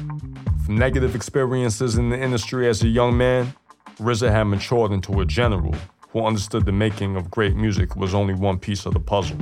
From 0.64 0.78
negative 0.78 1.14
experiences 1.14 1.98
in 1.98 2.08
the 2.08 2.18
industry 2.18 2.66
as 2.66 2.82
a 2.82 2.88
young 2.88 3.18
man, 3.18 3.54
RZA 3.98 4.30
had 4.30 4.44
matured 4.44 4.92
into 4.92 5.20
a 5.20 5.26
general 5.26 5.74
who 6.08 6.24
understood 6.24 6.64
the 6.64 6.72
making 6.72 7.16
of 7.16 7.30
great 7.30 7.54
music 7.54 7.96
was 7.96 8.14
only 8.14 8.32
one 8.32 8.58
piece 8.58 8.86
of 8.86 8.94
the 8.94 8.98
puzzle. 9.00 9.36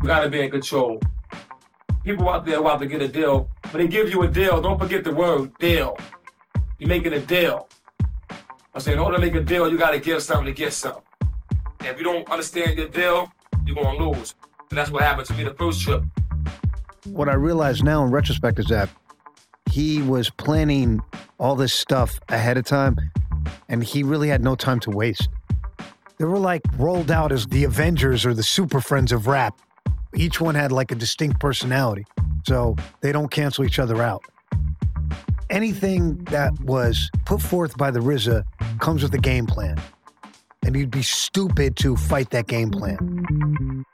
We 0.00 0.06
gotta 0.06 0.30
be 0.30 0.40
in 0.40 0.50
control. 0.50 0.98
People 2.02 2.30
out 2.30 2.46
there 2.46 2.62
want 2.62 2.80
to 2.80 2.86
get 2.86 3.02
a 3.02 3.08
deal. 3.08 3.50
When 3.70 3.82
they 3.82 3.88
give 3.88 4.08
you 4.08 4.22
a 4.22 4.28
deal, 4.28 4.62
don't 4.62 4.78
forget 4.78 5.04
the 5.04 5.14
word 5.14 5.52
deal. 5.58 5.98
You're 6.78 6.88
making 6.88 7.12
a 7.12 7.20
deal. 7.20 7.68
I 8.74 8.78
say, 8.78 8.94
in 8.94 8.98
order 8.98 9.16
to 9.16 9.20
make 9.20 9.34
a 9.34 9.42
deal, 9.42 9.70
you 9.70 9.76
gotta 9.76 9.98
give 9.98 10.22
something 10.22 10.46
to 10.46 10.52
get 10.52 10.72
something. 10.72 11.02
If 11.80 11.98
you 11.98 12.04
don't 12.04 12.26
understand 12.30 12.78
your 12.78 12.88
deal, 12.88 13.30
you're 13.66 13.76
gonna 13.76 13.98
lose. 13.98 14.34
And 14.70 14.78
that's 14.78 14.90
what 14.90 15.02
happened 15.02 15.26
to 15.26 15.34
me 15.34 15.44
the 15.44 15.52
first 15.52 15.82
trip. 15.82 16.02
What 17.04 17.28
I 17.28 17.34
realize 17.34 17.82
now 17.82 18.04
in 18.04 18.10
retrospect 18.10 18.58
is 18.58 18.66
that 18.66 18.88
he 19.70 20.02
was 20.02 20.30
planning 20.30 21.00
all 21.38 21.56
this 21.56 21.72
stuff 21.72 22.20
ahead 22.28 22.58
of 22.58 22.64
time, 22.64 22.98
and 23.68 23.82
he 23.82 24.02
really 24.02 24.28
had 24.28 24.42
no 24.42 24.54
time 24.54 24.80
to 24.80 24.90
waste. 24.90 25.28
They 26.18 26.26
were 26.26 26.38
like 26.38 26.62
rolled 26.76 27.10
out 27.10 27.32
as 27.32 27.46
the 27.46 27.64
Avengers 27.64 28.26
or 28.26 28.34
the 28.34 28.42
Super 28.42 28.80
Friends 28.80 29.12
of 29.12 29.26
rap. 29.26 29.58
Each 30.14 30.40
one 30.40 30.54
had 30.54 30.72
like 30.72 30.92
a 30.92 30.94
distinct 30.94 31.40
personality, 31.40 32.04
so 32.46 32.76
they 33.00 33.12
don't 33.12 33.30
cancel 33.30 33.64
each 33.64 33.78
other 33.78 34.02
out. 34.02 34.22
Anything 35.48 36.18
that 36.24 36.52
was 36.60 37.10
put 37.24 37.40
forth 37.40 37.78
by 37.78 37.90
the 37.90 38.00
RZA 38.00 38.44
comes 38.80 39.02
with 39.02 39.14
a 39.14 39.18
game 39.18 39.46
plan, 39.46 39.80
and 40.64 40.76
you'd 40.76 40.90
be 40.90 41.02
stupid 41.02 41.76
to 41.76 41.96
fight 41.96 42.30
that 42.30 42.46
game 42.46 42.70
plan. 42.70 43.84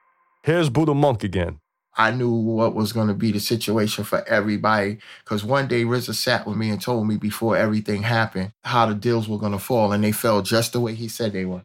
Here's 0.42 0.70
Buddha 0.70 0.94
Monk 0.94 1.22
again. 1.22 1.60
I 1.96 2.10
knew 2.10 2.30
what 2.30 2.74
was 2.74 2.92
going 2.92 3.08
to 3.08 3.14
be 3.14 3.32
the 3.32 3.40
situation 3.40 4.04
for 4.04 4.26
everybody. 4.28 4.98
Because 5.24 5.44
one 5.44 5.66
day 5.66 5.84
RZA 5.84 6.14
sat 6.14 6.46
with 6.46 6.56
me 6.56 6.70
and 6.70 6.80
told 6.80 7.08
me 7.08 7.16
before 7.16 7.56
everything 7.56 8.02
happened 8.02 8.52
how 8.64 8.86
the 8.86 8.94
deals 8.94 9.28
were 9.28 9.38
going 9.38 9.52
to 9.52 9.58
fall, 9.58 9.92
and 9.92 10.04
they 10.04 10.12
fell 10.12 10.42
just 10.42 10.72
the 10.72 10.80
way 10.80 10.94
he 10.94 11.08
said 11.08 11.32
they 11.32 11.44
were. 11.44 11.62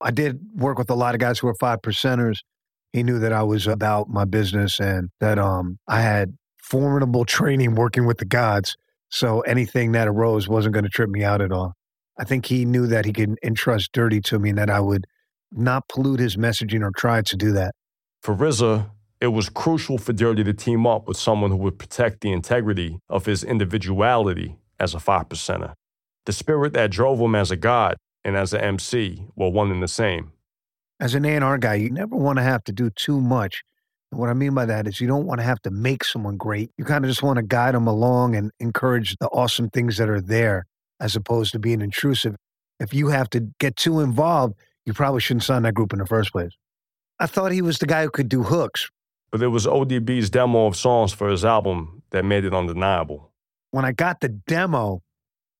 I 0.00 0.10
did 0.12 0.40
work 0.54 0.78
with 0.78 0.90
a 0.90 0.94
lot 0.94 1.14
of 1.14 1.20
guys 1.20 1.38
who 1.38 1.48
were 1.48 1.56
five 1.58 1.82
percenters. 1.82 2.38
He 2.92 3.02
knew 3.02 3.18
that 3.18 3.32
I 3.32 3.42
was 3.42 3.66
about 3.66 4.08
my 4.08 4.24
business 4.24 4.78
and 4.78 5.10
that 5.20 5.38
um, 5.38 5.78
I 5.88 6.00
had 6.00 6.36
formidable 6.62 7.24
training 7.26 7.74
working 7.74 8.06
with 8.06 8.18
the 8.18 8.24
gods. 8.24 8.76
So 9.10 9.40
anything 9.40 9.92
that 9.92 10.06
arose 10.06 10.48
wasn't 10.48 10.74
going 10.74 10.84
to 10.84 10.90
trip 10.90 11.10
me 11.10 11.24
out 11.24 11.40
at 11.40 11.50
all. 11.50 11.74
I 12.18 12.24
think 12.24 12.46
he 12.46 12.64
knew 12.64 12.86
that 12.88 13.04
he 13.04 13.12
could 13.12 13.38
entrust 13.42 13.92
Dirty 13.92 14.20
to 14.22 14.38
me 14.38 14.50
and 14.50 14.58
that 14.58 14.70
I 14.70 14.80
would 14.80 15.06
not 15.52 15.88
pollute 15.88 16.20
his 16.20 16.36
messaging 16.36 16.82
or 16.82 16.90
try 16.96 17.22
to 17.22 17.36
do 17.36 17.52
that. 17.52 17.74
For 18.20 18.34
RZA, 18.34 18.90
it 19.20 19.28
was 19.28 19.48
crucial 19.48 19.98
for 19.98 20.12
Dirty 20.12 20.44
to 20.44 20.52
team 20.52 20.86
up 20.86 21.08
with 21.08 21.16
someone 21.16 21.50
who 21.50 21.56
would 21.58 21.78
protect 21.78 22.20
the 22.20 22.32
integrity 22.32 22.98
of 23.08 23.26
his 23.26 23.42
individuality 23.42 24.56
as 24.78 24.94
a 24.94 25.00
five 25.00 25.28
percenter. 25.28 25.74
The 26.26 26.32
spirit 26.32 26.72
that 26.74 26.90
drove 26.90 27.18
him 27.18 27.34
as 27.34 27.50
a 27.50 27.56
god 27.56 27.96
and 28.24 28.36
as 28.36 28.52
an 28.52 28.60
MC 28.60 29.24
were 29.34 29.48
one 29.48 29.70
and 29.70 29.82
the 29.82 29.88
same. 29.88 30.32
As 31.00 31.14
an 31.14 31.24
A&R 31.24 31.58
guy, 31.58 31.74
you 31.74 31.90
never 31.90 32.16
want 32.16 32.38
to 32.38 32.42
have 32.42 32.62
to 32.64 32.72
do 32.72 32.90
too 32.90 33.20
much. 33.20 33.62
And 34.10 34.20
what 34.20 34.30
I 34.30 34.34
mean 34.34 34.54
by 34.54 34.66
that 34.66 34.86
is 34.86 35.00
you 35.00 35.08
don't 35.08 35.26
want 35.26 35.40
to 35.40 35.44
have 35.44 35.60
to 35.62 35.70
make 35.70 36.04
someone 36.04 36.36
great. 36.36 36.70
You 36.76 36.84
kind 36.84 37.04
of 37.04 37.10
just 37.10 37.22
want 37.22 37.36
to 37.38 37.42
guide 37.42 37.74
them 37.74 37.86
along 37.86 38.36
and 38.36 38.50
encourage 38.60 39.16
the 39.20 39.28
awesome 39.28 39.68
things 39.70 39.96
that 39.96 40.08
are 40.08 40.20
there 40.20 40.66
as 41.00 41.14
opposed 41.16 41.52
to 41.52 41.58
being 41.58 41.80
intrusive. 41.80 42.36
If 42.80 42.94
you 42.94 43.08
have 43.08 43.30
to 43.30 43.48
get 43.58 43.76
too 43.76 44.00
involved, 44.00 44.54
you 44.86 44.92
probably 44.92 45.20
shouldn't 45.20 45.44
sign 45.44 45.62
that 45.62 45.74
group 45.74 45.92
in 45.92 45.98
the 45.98 46.06
first 46.06 46.32
place. 46.32 46.52
I 47.18 47.26
thought 47.26 47.52
he 47.52 47.62
was 47.62 47.78
the 47.78 47.86
guy 47.86 48.04
who 48.04 48.10
could 48.10 48.28
do 48.28 48.44
hooks. 48.44 48.88
But 49.30 49.42
it 49.42 49.48
was 49.48 49.66
ODB's 49.66 50.30
demo 50.30 50.66
of 50.66 50.76
songs 50.76 51.12
for 51.12 51.28
his 51.28 51.44
album 51.44 52.02
that 52.10 52.24
made 52.24 52.44
it 52.44 52.54
undeniable. 52.54 53.30
When 53.70 53.84
I 53.84 53.92
got 53.92 54.20
the 54.20 54.28
demo, 54.28 55.02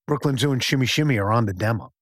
Brooklyn 0.07 0.39
Zoo 0.39 0.53
and 0.53 0.63
Shimmy 0.63 0.87
Shimmy 0.87 1.19
are 1.19 1.31
on 1.31 1.47
the 1.47 1.53
demo. 1.53 1.93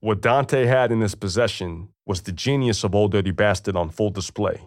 What 0.00 0.22
Dante 0.22 0.66
had 0.66 0.92
in 0.92 1.00
his 1.00 1.14
possession 1.14 1.88
was 2.06 2.22
the 2.22 2.32
genius 2.32 2.84
of 2.84 2.94
Old 2.94 3.12
Dirty 3.12 3.30
Bastard 3.30 3.76
on 3.76 3.90
full 3.90 4.10
display. 4.10 4.60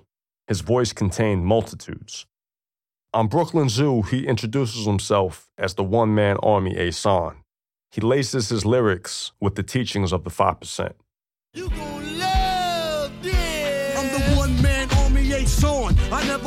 His 0.47 0.61
voice 0.61 0.93
contained 0.93 1.45
multitudes. 1.45 2.25
On 3.13 3.27
Brooklyn 3.27 3.69
Zoo, 3.69 4.03
he 4.03 4.27
introduces 4.27 4.85
himself 4.85 5.49
as 5.57 5.73
the 5.73 5.83
one 5.83 6.13
man 6.13 6.37
army 6.43 6.77
A 6.77 6.91
Son. 6.91 7.37
He 7.91 8.01
laces 8.01 8.49
his 8.49 8.65
lyrics 8.65 9.31
with 9.39 9.55
the 9.55 9.63
teachings 9.63 10.11
of 10.11 10.23
the 10.23 10.29
5%. 10.29 10.93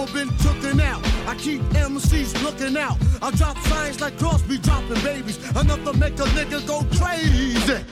Never 0.01 0.13
been 0.13 0.29
tooken 0.39 0.81
out. 0.81 1.05
I 1.27 1.35
keep 1.37 1.61
MCs 1.61 2.43
looking 2.43 2.77
out. 2.77 2.97
I 3.23 3.31
drop 3.33 3.59
signs 3.59 4.01
like 4.01 4.19
Crosby 4.19 4.59
dropping 4.59 5.03
babies. 5.03 5.39
Enough 5.51 5.85
to 5.85 5.93
make 5.95 6.15
a 6.15 6.25
nigga 6.25 6.67
go 6.67 6.85
crazy. 6.97 7.85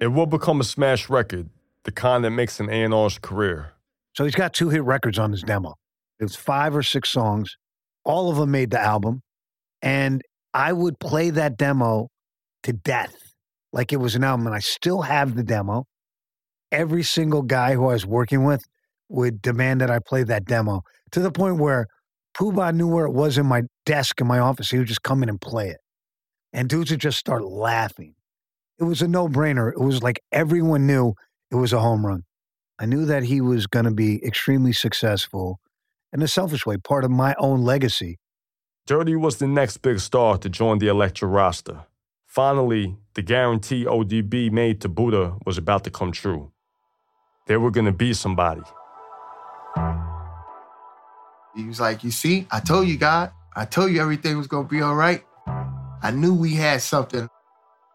It 0.00 0.08
will 0.08 0.26
become 0.26 0.60
a 0.60 0.64
smash 0.64 1.10
record, 1.10 1.50
the 1.84 1.92
kind 1.92 2.24
that 2.24 2.30
makes 2.30 2.60
an 2.60 2.70
A&R's 2.70 3.18
career. 3.18 3.72
So 4.14 4.24
he's 4.24 4.34
got 4.34 4.52
two 4.52 4.68
hit 4.70 4.82
records 4.82 5.18
on 5.18 5.32
his 5.32 5.42
demo. 5.42 5.74
It 6.18 6.24
was 6.24 6.36
five 6.36 6.76
or 6.76 6.82
six 6.82 7.08
songs. 7.08 7.56
All 8.04 8.30
of 8.30 8.36
them 8.36 8.50
made 8.50 8.70
the 8.70 8.80
album. 8.80 9.22
And 9.82 10.22
I 10.54 10.72
would 10.72 10.98
play 10.98 11.30
that 11.30 11.56
demo 11.56 12.08
to 12.62 12.72
death 12.72 13.14
like 13.72 13.92
it 13.92 13.96
was 13.96 14.14
an 14.14 14.24
album. 14.24 14.46
And 14.46 14.54
I 14.54 14.60
still 14.60 15.02
have 15.02 15.34
the 15.34 15.42
demo. 15.42 15.86
Every 16.72 17.02
single 17.02 17.42
guy 17.42 17.74
who 17.74 17.88
I 17.88 17.94
was 17.94 18.06
working 18.06 18.44
with 18.44 18.64
would 19.10 19.42
demand 19.42 19.80
that 19.80 19.90
I 19.90 19.98
play 19.98 20.22
that 20.22 20.44
demo 20.44 20.82
to 21.12 21.20
the 21.20 21.30
point 21.30 21.58
where 21.58 21.86
Puba 22.36 22.74
knew 22.74 22.88
where 22.88 23.06
it 23.06 23.12
was 23.12 23.36
in 23.36 23.46
my 23.46 23.62
desk 23.84 24.20
in 24.20 24.26
my 24.26 24.38
office. 24.38 24.70
He 24.70 24.78
would 24.78 24.86
just 24.86 25.02
come 25.02 25.22
in 25.22 25.28
and 25.28 25.40
play 25.40 25.68
it. 25.68 25.78
And 26.52 26.68
dudes 26.68 26.90
would 26.90 27.00
just 27.00 27.18
start 27.18 27.44
laughing. 27.44 28.14
It 28.78 28.84
was 28.84 29.02
a 29.02 29.08
no 29.08 29.28
brainer. 29.28 29.70
It 29.70 29.80
was 29.80 30.02
like 30.02 30.20
everyone 30.32 30.86
knew 30.86 31.14
it 31.50 31.56
was 31.56 31.72
a 31.72 31.80
home 31.80 32.06
run. 32.06 32.22
I 32.78 32.86
knew 32.86 33.04
that 33.04 33.24
he 33.24 33.40
was 33.40 33.66
going 33.66 33.84
to 33.84 33.90
be 33.90 34.24
extremely 34.24 34.72
successful 34.72 35.60
in 36.12 36.22
a 36.22 36.28
selfish 36.28 36.64
way, 36.64 36.76
part 36.78 37.04
of 37.04 37.10
my 37.10 37.34
own 37.38 37.62
legacy. 37.62 38.18
Dirty 38.86 39.14
was 39.14 39.36
the 39.36 39.46
next 39.46 39.78
big 39.78 40.00
star 40.00 40.38
to 40.38 40.48
join 40.48 40.78
the 40.78 40.88
Elektra 40.88 41.28
roster. 41.28 41.84
Finally, 42.26 42.96
the 43.14 43.22
guarantee 43.22 43.84
ODB 43.84 44.50
made 44.50 44.80
to 44.80 44.88
Buddha 44.88 45.36
was 45.44 45.58
about 45.58 45.84
to 45.84 45.90
come 45.90 46.10
true. 46.10 46.52
They 47.46 47.56
were 47.56 47.70
going 47.70 47.86
to 47.86 47.92
be 47.92 48.14
somebody. 48.14 48.62
He 51.54 51.64
was 51.64 51.80
like, 51.80 52.04
You 52.04 52.10
see, 52.10 52.46
I 52.50 52.60
told 52.60 52.88
you, 52.88 52.96
God. 52.96 53.32
I 53.54 53.64
told 53.64 53.90
you 53.90 54.00
everything 54.00 54.38
was 54.38 54.46
going 54.46 54.66
to 54.66 54.70
be 54.70 54.80
all 54.80 54.94
right. 54.94 55.24
I 56.02 56.12
knew 56.12 56.34
we 56.34 56.54
had 56.54 56.82
something. 56.82 57.28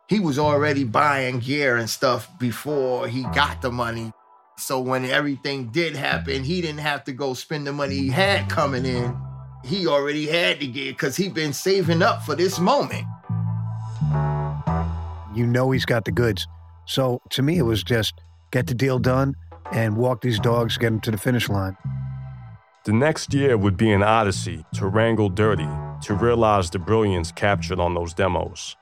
He 0.08 0.20
was 0.20 0.38
already 0.38 0.84
buying 0.84 1.39
gear 1.39 1.77
and 1.77 1.89
stuff 1.89 2.29
before 2.38 3.08
he 3.08 3.24
got 3.34 3.62
the 3.62 3.72
money. 3.72 4.12
So 4.58 4.79
when 4.79 5.05
everything 5.05 5.70
did 5.70 5.96
happen, 5.96 6.44
he 6.44 6.62
didn't 6.62 6.79
have 6.79 7.03
to 7.05 7.13
go 7.13 7.34
spend 7.34 7.65
the 7.65 7.74
money 7.74 7.96
he 7.96 8.10
had 8.10 8.50
coming 8.50 8.86
in. 8.86 9.17
He 9.63 9.88
already 9.88 10.27
had 10.27 10.60
the 10.60 10.67
gear 10.67 10.91
because 10.91 11.17
he'd 11.17 11.34
been 11.34 11.53
saving 11.53 12.03
up 12.03 12.24
for 12.24 12.36
this 12.36 12.60
moment. 12.60 13.05
You 15.34 15.48
know 15.48 15.72
he's 15.72 15.86
got 15.86 16.05
the 16.05 16.12
goods. 16.12 16.48
So 16.86 17.22
to 17.32 17.41
me, 17.41 17.58
it 17.58 17.63
was 17.63 17.84
just 17.84 18.13
get 18.51 18.67
the 18.67 18.75
deal 18.75 19.00
done 19.00 19.36
and 19.72 19.98
walk 19.98 20.22
these 20.22 20.39
dogs, 20.39 20.77
get 20.77 20.89
them 20.89 21.00
to 21.01 21.12
the 21.12 21.17
finish 21.17 21.50
line. 21.50 21.77
The 22.86 22.93
next 22.93 23.34
year 23.34 23.57
would 23.57 23.77
be 23.77 23.91
an 23.91 24.03
odyssey 24.03 24.63
to 24.75 24.86
wrangle 24.86 25.29
Dirty 25.29 25.67
to 26.03 26.13
realize 26.13 26.69
the 26.69 26.77
brilliance 26.77 27.31
captured 27.31 27.79
on 27.79 27.95
those 27.95 28.13
demos. 28.13 28.75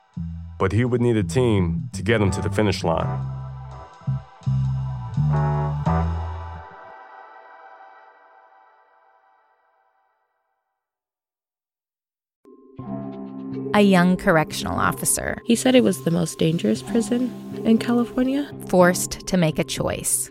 But 0.58 0.72
he 0.72 0.84
would 0.84 1.00
need 1.00 1.16
a 1.16 1.22
team 1.22 1.88
to 1.94 2.02
get 2.02 2.20
him 2.20 2.30
to 2.32 2.42
the 2.42 2.50
finish 2.50 2.84
line. 2.84 3.30
A 13.72 13.80
young 13.80 14.16
correctional 14.16 14.78
officer 14.78 15.38
He 15.46 15.56
said 15.56 15.74
it 15.74 15.82
was 15.82 16.04
the 16.04 16.10
most 16.10 16.38
dangerous 16.38 16.82
prison 16.82 17.32
in 17.64 17.78
California. 17.78 18.48
forced 18.68 19.26
to 19.26 19.36
make 19.36 19.58
a 19.58 19.64
choice 19.64 20.30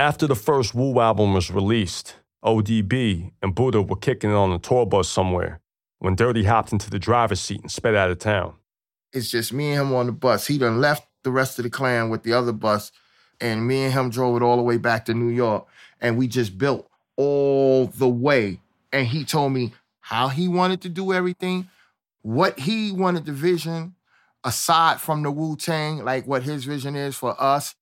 After 0.00 0.26
the 0.26 0.34
first 0.34 0.74
Wu 0.74 0.98
album 0.98 1.34
was 1.34 1.50
released, 1.50 2.16
ODB 2.42 3.32
and 3.42 3.54
Buddha 3.54 3.82
were 3.82 3.96
kicking 3.96 4.30
it 4.30 4.34
on 4.34 4.50
a 4.50 4.58
tour 4.58 4.86
bus 4.86 5.10
somewhere 5.10 5.60
when 5.98 6.14
Dirty 6.14 6.44
hopped 6.44 6.72
into 6.72 6.88
the 6.88 6.98
driver's 6.98 7.38
seat 7.38 7.60
and 7.60 7.70
sped 7.70 7.94
out 7.94 8.10
of 8.10 8.18
town. 8.18 8.54
It's 9.12 9.30
just 9.30 9.52
me 9.52 9.72
and 9.72 9.82
him 9.82 9.94
on 9.94 10.06
the 10.06 10.12
bus. 10.12 10.46
He 10.46 10.56
done 10.56 10.80
left 10.80 11.06
the 11.22 11.30
rest 11.30 11.58
of 11.58 11.64
the 11.64 11.70
clan 11.70 12.08
with 12.08 12.22
the 12.22 12.32
other 12.32 12.52
bus, 12.52 12.92
and 13.42 13.68
me 13.68 13.82
and 13.82 13.92
him 13.92 14.08
drove 14.08 14.40
it 14.40 14.42
all 14.42 14.56
the 14.56 14.62
way 14.62 14.78
back 14.78 15.04
to 15.04 15.12
New 15.12 15.28
York. 15.28 15.66
And 16.00 16.16
we 16.16 16.28
just 16.28 16.56
built 16.56 16.88
all 17.16 17.88
the 17.88 18.08
way. 18.08 18.58
And 18.94 19.06
he 19.06 19.26
told 19.26 19.52
me 19.52 19.74
how 20.00 20.28
he 20.28 20.48
wanted 20.48 20.80
to 20.80 20.88
do 20.88 21.12
everything, 21.12 21.68
what 22.22 22.58
he 22.58 22.90
wanted 22.90 23.26
the 23.26 23.32
vision, 23.32 23.96
aside 24.44 24.98
from 24.98 25.22
the 25.22 25.30
Wu 25.30 25.56
Tang, 25.56 26.02
like 26.02 26.26
what 26.26 26.42
his 26.42 26.64
vision 26.64 26.96
is 26.96 27.16
for 27.16 27.36
us. 27.38 27.74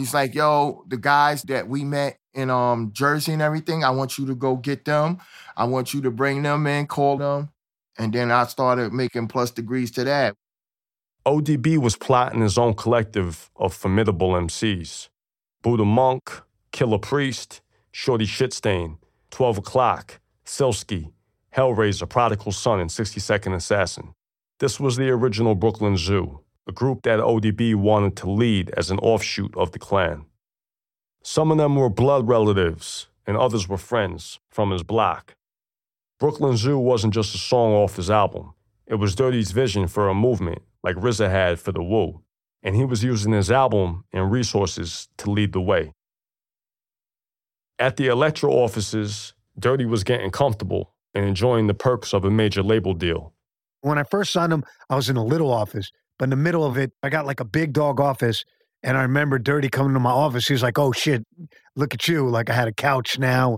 He's 0.00 0.14
like, 0.14 0.34
yo, 0.34 0.82
the 0.88 0.96
guys 0.96 1.42
that 1.42 1.68
we 1.68 1.84
met 1.84 2.16
in 2.32 2.48
um 2.48 2.90
Jersey 2.94 3.34
and 3.34 3.42
everything, 3.42 3.84
I 3.84 3.90
want 3.90 4.16
you 4.16 4.24
to 4.28 4.34
go 4.34 4.56
get 4.56 4.86
them. 4.86 5.18
I 5.58 5.64
want 5.64 5.92
you 5.92 6.00
to 6.00 6.10
bring 6.10 6.40
them 6.42 6.66
in, 6.66 6.86
call 6.86 7.18
them. 7.18 7.50
And 7.98 8.10
then 8.10 8.30
I 8.30 8.46
started 8.46 8.94
making 8.94 9.28
plus 9.28 9.50
degrees 9.50 9.90
to 9.90 10.04
that. 10.04 10.36
ODB 11.26 11.76
was 11.76 11.96
plotting 11.96 12.40
his 12.40 12.56
own 12.56 12.72
collective 12.72 13.50
of 13.56 13.74
formidable 13.74 14.30
MCs 14.30 15.10
Buddha 15.60 15.84
Monk, 15.84 16.32
Killah 16.72 17.02
Priest, 17.02 17.60
Shorty 17.92 18.24
Shitstain, 18.24 18.96
12 19.32 19.58
O'Clock, 19.58 20.18
Silsky, 20.46 21.12
Hellraiser, 21.54 22.08
Prodigal 22.08 22.52
Sunn, 22.52 22.80
and 22.80 22.90
60 22.90 23.20
Second 23.20 23.52
Assassin. 23.52 24.14
This 24.60 24.80
was 24.80 24.96
the 24.96 25.10
original 25.10 25.54
Brooklyn 25.54 25.98
Zoo, 25.98 26.40
a 26.70 26.72
group 26.72 27.02
that 27.02 27.18
ODB 27.18 27.74
wanted 27.74 28.14
to 28.16 28.30
lead 28.30 28.70
as 28.76 28.92
an 28.92 29.00
offshoot 29.00 29.52
of 29.56 29.72
the 29.72 29.78
Clan. 29.80 30.24
Some 31.24 31.50
of 31.50 31.58
them 31.58 31.74
were 31.74 31.90
blood 31.90 32.28
relatives, 32.28 33.08
and 33.26 33.36
others 33.36 33.68
were 33.68 33.76
friends 33.76 34.38
from 34.48 34.70
his 34.70 34.84
block. 34.84 35.34
Brooklyn 36.20 36.56
Zoo 36.56 36.78
wasn't 36.78 37.12
just 37.12 37.34
a 37.34 37.38
song 37.38 37.72
off 37.72 37.96
his 37.96 38.08
album, 38.08 38.54
it 38.86 38.94
was 38.94 39.16
Dirty's 39.16 39.50
vision 39.50 39.88
for 39.88 40.08
a 40.08 40.14
movement 40.14 40.62
like 40.84 40.94
RZA 40.94 41.28
had 41.28 41.58
for 41.58 41.72
the 41.72 41.82
Wu, 41.82 42.22
and 42.62 42.76
he 42.76 42.84
was 42.84 43.02
using 43.02 43.32
his 43.32 43.50
album 43.50 44.04
and 44.12 44.30
resources 44.30 45.08
to 45.18 45.30
lead 45.30 45.52
the 45.52 45.60
way. 45.60 45.92
At 47.80 47.96
the 47.96 48.06
Elektra 48.06 48.48
offices, 48.50 49.34
Dirty 49.58 49.86
was 49.86 50.04
getting 50.04 50.30
comfortable 50.30 50.94
and 51.14 51.24
enjoying 51.24 51.66
the 51.66 51.74
perks 51.74 52.14
of 52.14 52.24
a 52.24 52.30
major 52.30 52.62
label 52.62 52.94
deal. 52.94 53.32
When 53.80 53.98
I 53.98 54.04
first 54.04 54.32
signed 54.32 54.52
him, 54.52 54.64
I 54.88 54.94
was 54.94 55.08
in 55.08 55.16
a 55.16 55.24
little 55.24 55.52
office, 55.52 55.90
but 56.20 56.26
in 56.26 56.30
the 56.30 56.36
middle 56.36 56.66
of 56.66 56.76
it, 56.76 56.92
I 57.02 57.08
got 57.08 57.24
like 57.24 57.40
a 57.40 57.46
big 57.46 57.72
dog 57.72 57.98
office. 57.98 58.44
And 58.82 58.98
I 58.98 59.02
remember 59.02 59.38
Dirty 59.38 59.70
coming 59.70 59.94
to 59.94 60.00
my 60.00 60.10
office. 60.10 60.46
He 60.46 60.52
was 60.52 60.62
like, 60.62 60.78
oh 60.78 60.92
shit, 60.92 61.22
look 61.76 61.94
at 61.94 62.08
you. 62.08 62.28
Like 62.28 62.50
I 62.50 62.52
had 62.52 62.68
a 62.68 62.74
couch 62.74 63.18
now. 63.18 63.56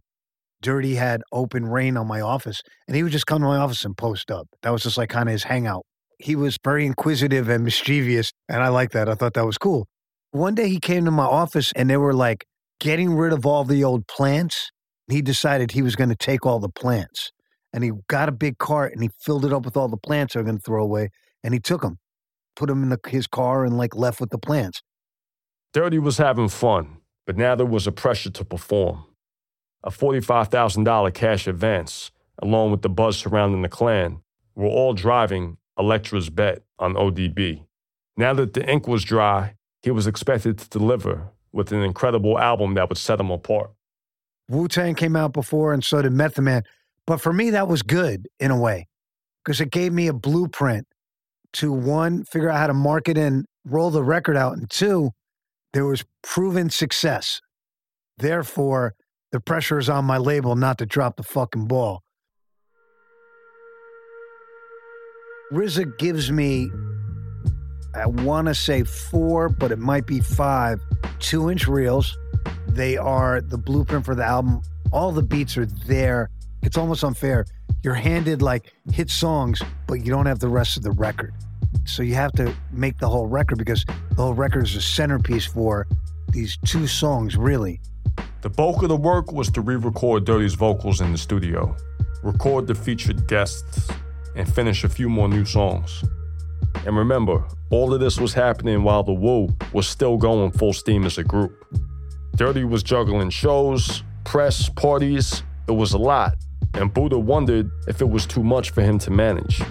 Dirty 0.61 0.95
had 0.95 1.23
open 1.33 1.67
rein 1.67 1.97
on 1.97 2.07
my 2.07 2.21
office. 2.21 2.63
And 2.87 2.97
he 2.97 3.03
would 3.03 3.11
just 3.11 3.27
come 3.27 3.41
to 3.43 3.49
my 3.49 3.57
office 3.57 3.85
and 3.85 3.97
post 3.97 4.31
up. 4.31 4.47
That 4.63 4.71
was 4.71 4.85
just 4.85 4.97
like 4.97 5.09
kind 5.09 5.29
of 5.29 5.33
his 5.33 5.43
hangout. 5.43 5.83
He 6.21 6.37
was 6.37 6.57
very 6.63 6.87
inquisitive 6.87 7.49
and 7.49 7.65
mischievous. 7.65 8.31
And 8.49 8.63
I 8.63 8.69
liked 8.69 8.93
that. 8.93 9.09
I 9.09 9.17
thought 9.17 9.35
that 9.35 9.45
was 9.45 9.59
cool. 9.59 9.89
One 10.31 10.55
day 10.55 10.69
he 10.69 10.79
came 10.79 11.05
to 11.07 11.11
my 11.11 11.25
office 11.25 11.73
and 11.75 11.91
they 11.91 11.97
were 11.97 12.15
like 12.15 12.45
getting 12.79 13.17
rid 13.17 13.33
of 13.33 13.45
all 13.45 13.65
the 13.65 13.83
old 13.83 14.07
plants. 14.07 14.71
He 15.11 15.21
decided 15.21 15.73
he 15.73 15.83
was 15.83 15.97
going 15.97 16.11
to 16.11 16.17
take 16.17 16.47
all 16.47 16.61
the 16.61 16.69
plants. 16.69 17.33
And 17.73 17.83
he 17.83 17.91
got 18.09 18.29
a 18.29 18.33
big 18.33 18.59
cart 18.59 18.93
and 18.93 19.03
he 19.03 19.11
filled 19.21 19.45
it 19.45 19.53
up 19.53 19.65
with 19.65 19.77
all 19.77 19.89
the 19.89 19.97
plants 19.97 20.35
they 20.35 20.41
were 20.41 20.45
going 20.45 20.59
to 20.59 20.63
throw 20.63 20.85
away. 20.85 21.09
And 21.43 21.55
he 21.55 21.59
took 21.59 21.83
them, 21.83 21.99
put 22.57 22.71
him 22.71 22.83
in 22.83 22.89
the, 22.91 22.99
his 23.09 23.27
car 23.27 23.65
and 23.65 23.77
like 23.77 23.95
left 23.95 24.21
with 24.21 24.31
the 24.31 24.39
plants. 24.39 24.83
Dirty 25.73 25.99
was 25.99 26.19
having 26.19 26.49
fun, 26.49 26.99
but 27.27 27.37
now 27.37 27.55
there 27.55 27.67
was 27.67 27.87
a 27.87 27.93
pressure 27.93 28.31
to 28.31 28.45
perform. 28.45 29.05
A 29.85 29.91
$45,000 29.91 31.15
cash 31.15 31.47
advance, 31.47 32.11
along 32.41 32.71
with 32.71 32.83
the 32.83 32.89
buzz 32.89 33.19
surrounding 33.19 33.63
the 33.63 33.69
clan, 33.69 34.23
were 34.55 34.69
all 34.69 34.93
driving 34.93 35.57
Elektra's 35.79 36.31
bet 36.31 36.63
on 36.79 36.95
ODB. 36.95 37.65
Now 38.17 38.35
that 38.35 38.53
the 38.53 38.69
ink 38.69 38.87
was 38.87 39.03
dry, 39.05 39.55
he 39.83 39.91
was 39.91 40.07
expected 40.07 40.59
to 40.59 40.69
deliver 40.69 41.31
with 41.53 41.73
an 41.73 41.83
incredible 41.83 42.39
album 42.39 42.75
that 42.75 42.89
would 42.89 42.99
set 42.99 43.19
him 43.19 43.31
apart. 43.31 43.71
Wu 44.49 44.69
Tang 44.69 44.95
came 44.95 45.17
out 45.17 45.33
before, 45.33 45.73
and 45.73 45.83
so 45.83 46.03
did 46.03 46.13
Method 46.13 46.43
Man. 46.43 46.63
But 47.07 47.21
for 47.21 47.33
me, 47.33 47.51
that 47.51 47.69
was 47.69 47.83
good 47.83 48.29
in 48.39 48.51
a 48.51 48.59
way 48.59 48.89
because 49.45 49.61
it 49.61 49.71
gave 49.71 49.93
me 49.93 50.07
a 50.07 50.13
blueprint 50.13 50.87
to 51.55 51.73
one, 51.73 52.25
figure 52.25 52.51
out 52.51 52.59
how 52.59 52.67
to 52.67 52.75
market 52.75 53.19
and 53.19 53.47
roll 53.65 53.91
the 53.91 54.03
record 54.03 54.37
out, 54.37 54.57
and 54.57 54.69
two, 54.71 55.11
there 55.73 55.87
was 55.87 56.05
proven 56.23 56.71
success. 56.71 57.41
Therefore, 58.19 58.95
the 59.31 59.41
pressure 59.41 59.79
is 59.79 59.89
on 59.89 60.05
my 60.05 60.19
label 60.19 60.57
not 60.57 60.79
to 60.79 60.87
drop 60.87 61.17
the 61.17 61.23
fucking 61.23 61.67
ball. 61.67 62.03
RZA 65.53 65.99
gives 65.99 66.31
me, 66.31 66.71
I 67.95 68.07
want 68.07 68.49
to 68.49 68.55
say 68.55 68.85
four, 68.85 69.49
but 69.49 69.71
it 69.71 69.79
might 69.79 70.07
be 70.07 70.21
five, 70.21 70.81
two 71.19 71.51
inch 71.51 71.67
reels. 71.67 72.17
They 72.69 72.97
are 72.97 73.41
the 73.41 73.59
blueprint 73.59 74.05
for 74.05 74.15
the 74.15 74.25
album. 74.25 74.63
All 74.93 75.13
the 75.13 75.23
beats 75.23 75.57
are 75.59 75.67
there. 75.67 76.31
It's 76.63 76.79
almost 76.79 77.05
unfair. 77.05 77.45
You're 77.83 77.95
handed 77.95 78.43
like 78.43 78.73
hit 78.93 79.11
songs, 79.11 79.61
but 79.87 79.95
you 79.95 80.11
don't 80.11 80.27
have 80.27 80.39
the 80.39 80.49
rest 80.49 80.77
of 80.77 80.85
the 80.85 80.93
record. 80.93 81.35
So 81.85 82.03
you 82.03 82.15
have 82.15 82.33
to 82.33 82.55
make 82.71 82.99
the 82.99 83.09
whole 83.09 83.27
record 83.27 83.59
because 83.59 83.85
the 83.85 84.23
whole 84.23 84.35
record 84.35 84.65
is 84.65 84.77
a 84.77 84.83
centerpiece 84.83 85.47
for 85.47 85.87
these 86.29 86.57
two 86.65 86.87
songs, 86.87 87.37
really. 87.37 87.81
The 88.43 88.51
bulk 88.51 88.83
of 88.83 88.89
the 88.89 88.97
work 88.97 89.33
was 89.33 89.51
to 89.53 89.61
re 89.61 89.77
record 89.77 90.25
Dirty's 90.25 90.55
vocals 90.55 91.01
in 91.01 91.13
the 91.13 91.19
studio, 91.19 91.77
record 92.23 92.67
the 92.67 92.75
featured 92.75 93.27
guests, 93.27 93.89
and 94.37 94.53
finish 94.53 94.85
a 94.85 94.89
few 94.89 95.09
more 95.09 95.29
new 95.29 95.45
songs. 95.45 96.05
And 96.87 96.97
remember, 96.97 97.45
all 97.71 97.93
of 97.93 98.01
this 98.01 98.21
was 98.21 98.33
happening 98.33 98.83
while 98.83 99.03
The 99.03 99.13
Wu 99.13 99.49
was 99.73 99.89
still 99.89 100.17
going 100.17 100.53
full 100.53 100.73
steam 100.73 101.05
as 101.05 101.19
a 101.19 101.25
group. 101.25 101.65
Dirty 102.37 102.65
was 102.65 102.83
juggling 102.83 103.31
shows, 103.31 104.03
press, 104.25 104.69
parties. 104.69 105.43
It 105.69 105.73
was 105.73 105.93
a 105.93 105.99
lot, 105.99 106.37
and 106.75 106.93
Buddha 106.93 107.19
wondered 107.19 107.71
if 107.87 108.01
it 108.01 108.09
was 108.09 108.27
too 108.27 108.43
much 108.43 108.71
for 108.71 108.83
him 108.83 108.99
to 109.01 109.11
manage. 109.11 109.63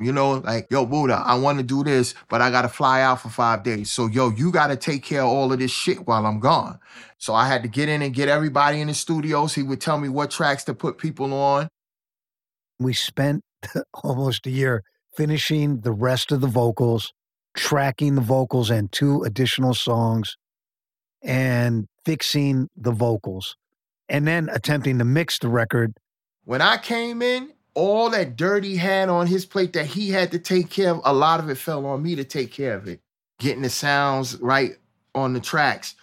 You 0.00 0.12
know, 0.12 0.32
like, 0.38 0.66
yo, 0.68 0.84
Buddha, 0.84 1.22
I 1.24 1.36
want 1.36 1.58
to 1.58 1.64
do 1.64 1.84
this, 1.84 2.14
but 2.28 2.40
I 2.40 2.50
got 2.50 2.62
to 2.62 2.68
fly 2.68 3.02
out 3.02 3.20
for 3.20 3.28
five 3.28 3.62
days. 3.62 3.92
So, 3.92 4.08
yo, 4.08 4.30
you 4.30 4.50
got 4.50 4.66
to 4.68 4.76
take 4.76 5.04
care 5.04 5.22
of 5.22 5.28
all 5.28 5.52
of 5.52 5.60
this 5.60 5.70
shit 5.70 6.08
while 6.08 6.26
I'm 6.26 6.40
gone. 6.40 6.80
So 7.18 7.34
I 7.34 7.46
had 7.46 7.62
to 7.62 7.68
get 7.68 7.88
in 7.88 8.02
and 8.02 8.12
get 8.12 8.28
everybody 8.28 8.80
in 8.80 8.88
the 8.88 8.94
studios. 8.94 9.54
He 9.54 9.62
would 9.62 9.80
tell 9.80 9.98
me 9.98 10.08
what 10.08 10.32
tracks 10.32 10.64
to 10.64 10.74
put 10.74 10.98
people 10.98 11.32
on. 11.32 11.68
We 12.80 12.94
spent 12.94 13.44
almost 14.02 14.46
a 14.46 14.50
year 14.50 14.82
finishing 15.16 15.82
the 15.82 15.92
rest 15.92 16.32
of 16.32 16.40
the 16.40 16.48
vocals, 16.48 17.12
tracking 17.56 18.16
the 18.16 18.22
vocals 18.22 18.70
and 18.70 18.90
two 18.90 19.22
additional 19.22 19.74
songs, 19.74 20.36
and 21.22 21.86
fixing 22.04 22.68
the 22.76 22.90
vocals, 22.90 23.54
and 24.12 24.28
then 24.28 24.50
attempting 24.52 24.98
to 24.98 25.04
mix 25.04 25.38
the 25.38 25.48
record. 25.48 25.96
When 26.44 26.60
I 26.60 26.76
came 26.76 27.22
in, 27.22 27.50
all 27.74 28.10
that 28.10 28.36
dirty 28.36 28.76
had 28.76 29.08
on 29.08 29.26
his 29.26 29.46
plate 29.46 29.72
that 29.72 29.86
he 29.86 30.10
had 30.10 30.30
to 30.32 30.38
take 30.38 30.68
care 30.68 30.90
of, 30.90 31.00
a 31.04 31.14
lot 31.14 31.40
of 31.40 31.48
it 31.48 31.56
fell 31.56 31.86
on 31.86 32.02
me 32.02 32.14
to 32.16 32.24
take 32.24 32.52
care 32.52 32.74
of 32.74 32.86
it. 32.86 33.00
Getting 33.38 33.62
the 33.62 33.70
sounds 33.70 34.36
right 34.36 34.72
on 35.14 35.32
the 35.32 35.40
tracks, 35.40 35.94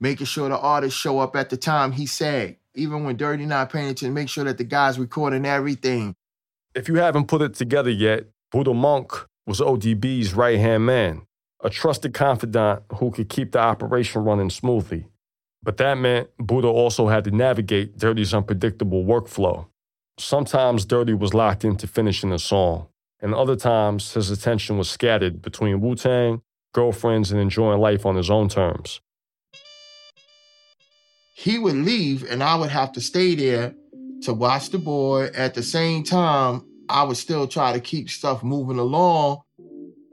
making 0.00 0.26
sure 0.26 0.48
the 0.48 0.58
artists 0.58 0.98
show 0.98 1.18
up 1.18 1.36
at 1.36 1.50
the 1.50 1.56
time 1.58 1.92
he 1.92 2.06
said. 2.06 2.56
Even 2.74 3.04
when 3.04 3.16
Dirty 3.16 3.44
not 3.44 3.70
paying 3.70 3.86
attention, 3.86 4.14
make 4.14 4.28
sure 4.28 4.44
that 4.44 4.56
the 4.56 4.64
guys 4.64 4.98
recording 4.98 5.44
everything. 5.44 6.14
If 6.74 6.88
you 6.88 6.94
haven't 6.96 7.26
put 7.26 7.42
it 7.42 7.54
together 7.54 7.90
yet, 7.90 8.24
Buddha 8.50 8.72
Monk 8.72 9.12
was 9.46 9.60
ODB's 9.60 10.32
right 10.32 10.58
hand 10.58 10.86
man, 10.86 11.22
a 11.62 11.68
trusted 11.68 12.14
confidant 12.14 12.82
who 12.94 13.10
could 13.10 13.28
keep 13.28 13.52
the 13.52 13.58
operation 13.58 14.24
running 14.24 14.48
smoothly. 14.50 15.06
But 15.68 15.76
that 15.76 15.98
meant 15.98 16.30
Buddha 16.38 16.66
also 16.66 17.08
had 17.08 17.24
to 17.24 17.30
navigate 17.30 17.98
Dirty's 17.98 18.32
unpredictable 18.32 19.04
workflow. 19.04 19.66
Sometimes 20.18 20.86
Dirty 20.86 21.12
was 21.12 21.34
locked 21.34 21.62
into 21.62 21.86
finishing 21.86 22.32
a 22.32 22.38
song, 22.38 22.88
and 23.20 23.34
other 23.34 23.54
times 23.54 24.14
his 24.14 24.30
attention 24.30 24.78
was 24.78 24.88
scattered 24.88 25.42
between 25.42 25.82
Wu 25.82 25.94
Tang, 25.94 26.40
girlfriends, 26.72 27.30
and 27.30 27.38
enjoying 27.38 27.80
life 27.80 28.06
on 28.06 28.16
his 28.16 28.30
own 28.30 28.48
terms. 28.48 29.02
He 31.34 31.58
would 31.58 31.76
leave, 31.76 32.24
and 32.30 32.42
I 32.42 32.56
would 32.56 32.70
have 32.70 32.92
to 32.92 33.02
stay 33.02 33.34
there 33.34 33.74
to 34.22 34.32
watch 34.32 34.70
the 34.70 34.78
boy. 34.78 35.26
At 35.34 35.52
the 35.52 35.62
same 35.62 36.02
time, 36.02 36.64
I 36.88 37.02
would 37.02 37.18
still 37.18 37.46
try 37.46 37.74
to 37.74 37.80
keep 37.80 38.08
stuff 38.08 38.42
moving 38.42 38.78
along 38.78 39.42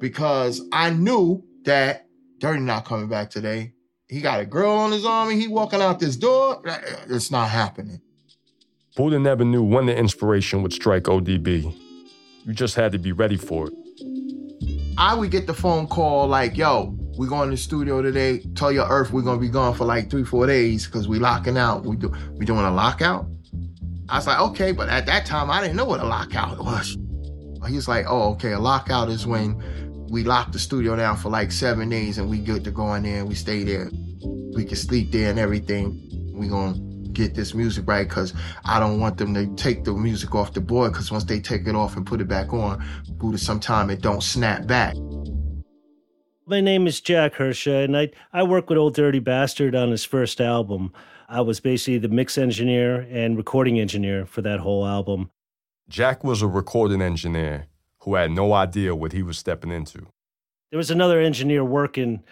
because 0.01 0.61
I 0.73 0.89
knew 0.89 1.45
that 1.63 2.07
Dirty 2.39 2.59
not 2.59 2.83
coming 2.83 3.07
back 3.07 3.29
today. 3.29 3.74
He 4.07 4.21
got 4.21 4.39
a 4.39 4.45
girl 4.45 4.71
on 4.71 4.91
his 4.91 5.05
arm 5.05 5.29
and 5.29 5.41
he 5.41 5.47
walking 5.47 5.81
out 5.81 5.99
this 5.99 6.15
door. 6.15 6.61
It's 7.09 7.31
not 7.31 7.49
happening. 7.49 8.01
Buddha 8.95 9.19
never 9.19 9.43
knew 9.43 9.63
when 9.63 9.87
the 9.87 9.97
inspiration 9.97 10.61
would 10.61 10.73
strike 10.73 11.03
ODB. 11.03 11.75
You 12.45 12.53
just 12.53 12.75
had 12.75 12.91
to 12.91 12.99
be 12.99 13.11
ready 13.11 13.35
for 13.35 13.67
it. 13.67 13.73
I 14.97 15.13
would 15.15 15.31
get 15.31 15.47
the 15.47 15.53
phone 15.53 15.87
call 15.87 16.27
like, 16.27 16.55
yo, 16.55 16.95
we 17.17 17.27
going 17.27 17.49
to 17.49 17.55
the 17.55 17.61
studio 17.61 18.01
today. 18.01 18.39
Tell 18.55 18.71
your 18.71 18.87
earth 18.87 19.11
we're 19.11 19.23
gonna 19.23 19.41
be 19.41 19.49
gone 19.49 19.73
for 19.73 19.85
like 19.85 20.09
three, 20.09 20.23
four 20.23 20.45
days 20.45 20.85
because 20.85 21.07
we 21.07 21.19
locking 21.19 21.57
out. 21.57 21.83
We 21.83 21.97
do 21.97 22.13
we 22.37 22.45
doing 22.45 22.63
a 22.63 22.71
lockout? 22.71 23.27
I 24.07 24.17
was 24.17 24.27
like, 24.27 24.39
okay, 24.39 24.71
but 24.71 24.87
at 24.87 25.05
that 25.07 25.25
time 25.25 25.49
I 25.49 25.61
didn't 25.61 25.75
know 25.75 25.85
what 25.85 25.99
a 25.99 26.05
lockout 26.05 26.59
was. 26.63 26.97
He 27.67 27.75
was 27.75 27.87
like, 27.87 28.05
oh, 28.07 28.33
okay, 28.33 28.51
a 28.51 28.59
lockout 28.59 29.09
is 29.09 29.25
when 29.25 29.59
we 30.09 30.23
lock 30.23 30.51
the 30.51 30.59
studio 30.59 30.95
down 30.95 31.17
for 31.17 31.29
like 31.29 31.51
seven 31.51 31.89
days 31.89 32.17
and 32.17 32.29
we 32.29 32.39
good 32.39 32.63
to 32.63 32.71
go 32.71 32.93
in 32.93 33.03
there 33.03 33.19
and 33.19 33.27
we 33.27 33.35
stay 33.35 33.63
there. 33.63 33.89
We 34.55 34.65
can 34.65 34.75
sleep 34.75 35.11
there 35.11 35.29
and 35.29 35.39
everything. 35.39 36.31
We 36.33 36.47
gonna 36.47 36.77
get 37.11 37.33
this 37.33 37.53
music 37.53 37.87
right 37.87 38.07
because 38.07 38.33
I 38.65 38.79
don't 38.79 38.99
want 38.99 39.17
them 39.17 39.33
to 39.33 39.47
take 39.55 39.83
the 39.83 39.93
music 39.93 40.35
off 40.35 40.53
the 40.53 40.61
board 40.61 40.91
because 40.91 41.11
once 41.11 41.23
they 41.23 41.39
take 41.39 41.67
it 41.67 41.75
off 41.75 41.95
and 41.95 42.05
put 42.05 42.21
it 42.21 42.27
back 42.27 42.53
on, 42.53 42.85
Buddha, 43.11 43.37
sometime 43.37 43.89
it 43.89 44.01
don't 44.01 44.21
snap 44.21 44.67
back. 44.67 44.95
My 46.47 46.61
name 46.61 46.85
is 46.85 47.01
Jack 47.01 47.33
Hersca, 47.35 47.85
and 47.85 47.97
I, 47.97 48.11
I 48.31 48.43
work 48.43 48.69
with 48.69 48.77
Old 48.77 48.93
Dirty 48.93 49.17
Bastard 49.17 49.73
on 49.73 49.89
his 49.89 50.05
first 50.05 50.39
album. 50.39 50.93
I 51.27 51.41
was 51.41 51.59
basically 51.59 51.97
the 51.97 52.09
mix 52.09 52.37
engineer 52.37 53.07
and 53.09 53.35
recording 53.35 53.79
engineer 53.79 54.27
for 54.27 54.43
that 54.43 54.59
whole 54.59 54.85
album. 54.85 55.31
Jack 55.89 56.23
was 56.23 56.43
a 56.43 56.47
recording 56.47 57.01
engineer 57.01 57.67
who 58.05 58.15
had 58.15 58.31
no 58.31 58.53
idea 58.53 58.95
what 58.95 59.11
he 59.11 59.23
was 59.23 59.37
stepping 59.37 59.71
into. 59.71 60.07
There 60.69 60.77
was 60.77 60.91
another 60.91 61.19
engineer 61.19 61.65
working 61.65 62.23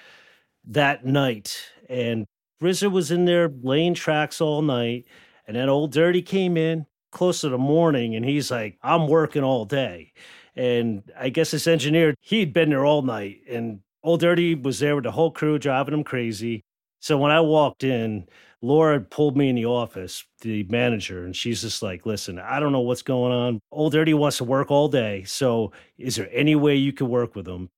that 0.66 1.06
night, 1.06 1.62
and 1.90 2.26
RZA 2.62 2.92
was 2.92 3.12
in 3.12 3.26
there 3.26 3.52
laying 3.62 3.94
tracks 3.94 4.40
all 4.40 4.62
night. 4.62 5.06
And 5.46 5.58
then 5.58 5.68
Old 5.68 5.92
Dirty 5.92 6.22
came 6.22 6.56
in 6.56 6.86
close 7.12 7.42
to 7.42 7.50
the 7.50 7.58
morning, 7.58 8.16
and 8.16 8.24
he's 8.24 8.50
like, 8.50 8.78
I'm 8.82 9.08
working 9.08 9.44
all 9.44 9.66
day. 9.66 10.14
And 10.56 11.04
I 11.20 11.30
guess 11.30 11.52
this 11.52 11.68
engineer, 11.68 12.14
he'd 12.22 12.54
been 12.54 12.70
there 12.70 12.86
all 12.86 13.02
night, 13.02 13.42
and 13.50 13.80
Old 14.04 14.20
Dirty 14.20 14.56
was 14.56 14.80
there 14.80 14.96
with 14.96 15.06
the 15.06 15.12
whole 15.12 15.32
crew 15.32 15.58
driving 15.58 15.94
him 15.94 16.04
crazy. 16.04 16.62
So 17.00 17.18
when 17.18 17.32
I 17.32 17.42
walked 17.42 17.84
in, 17.84 18.28
Laura 18.64 19.02
pulled 19.02 19.36
me 19.36 19.50
in 19.50 19.56
the 19.58 19.66
office, 19.66 20.24
the 20.40 20.64
manager, 20.70 21.26
and 21.26 21.36
she's 21.36 21.62
just 21.62 21.84
like, 21.84 22.06
listen, 22.06 22.40
I 22.40 22.62
don't 22.62 22.72
know 22.72 22.80
what's 22.80 23.02
going 23.02 23.34
on. 23.34 23.60
Old 23.74 23.92
Dirty 23.92 24.14
wants 24.14 24.38
to 24.38 24.46
work 24.46 24.72
all 24.72 24.88
day. 24.88 25.26
So 25.26 25.74
is 25.98 26.16
there 26.16 26.30
any 26.32 26.56
way 26.56 26.74
you 26.74 26.94
could 26.94 27.10
work 27.10 27.36
with 27.36 27.46
him? 27.46 27.70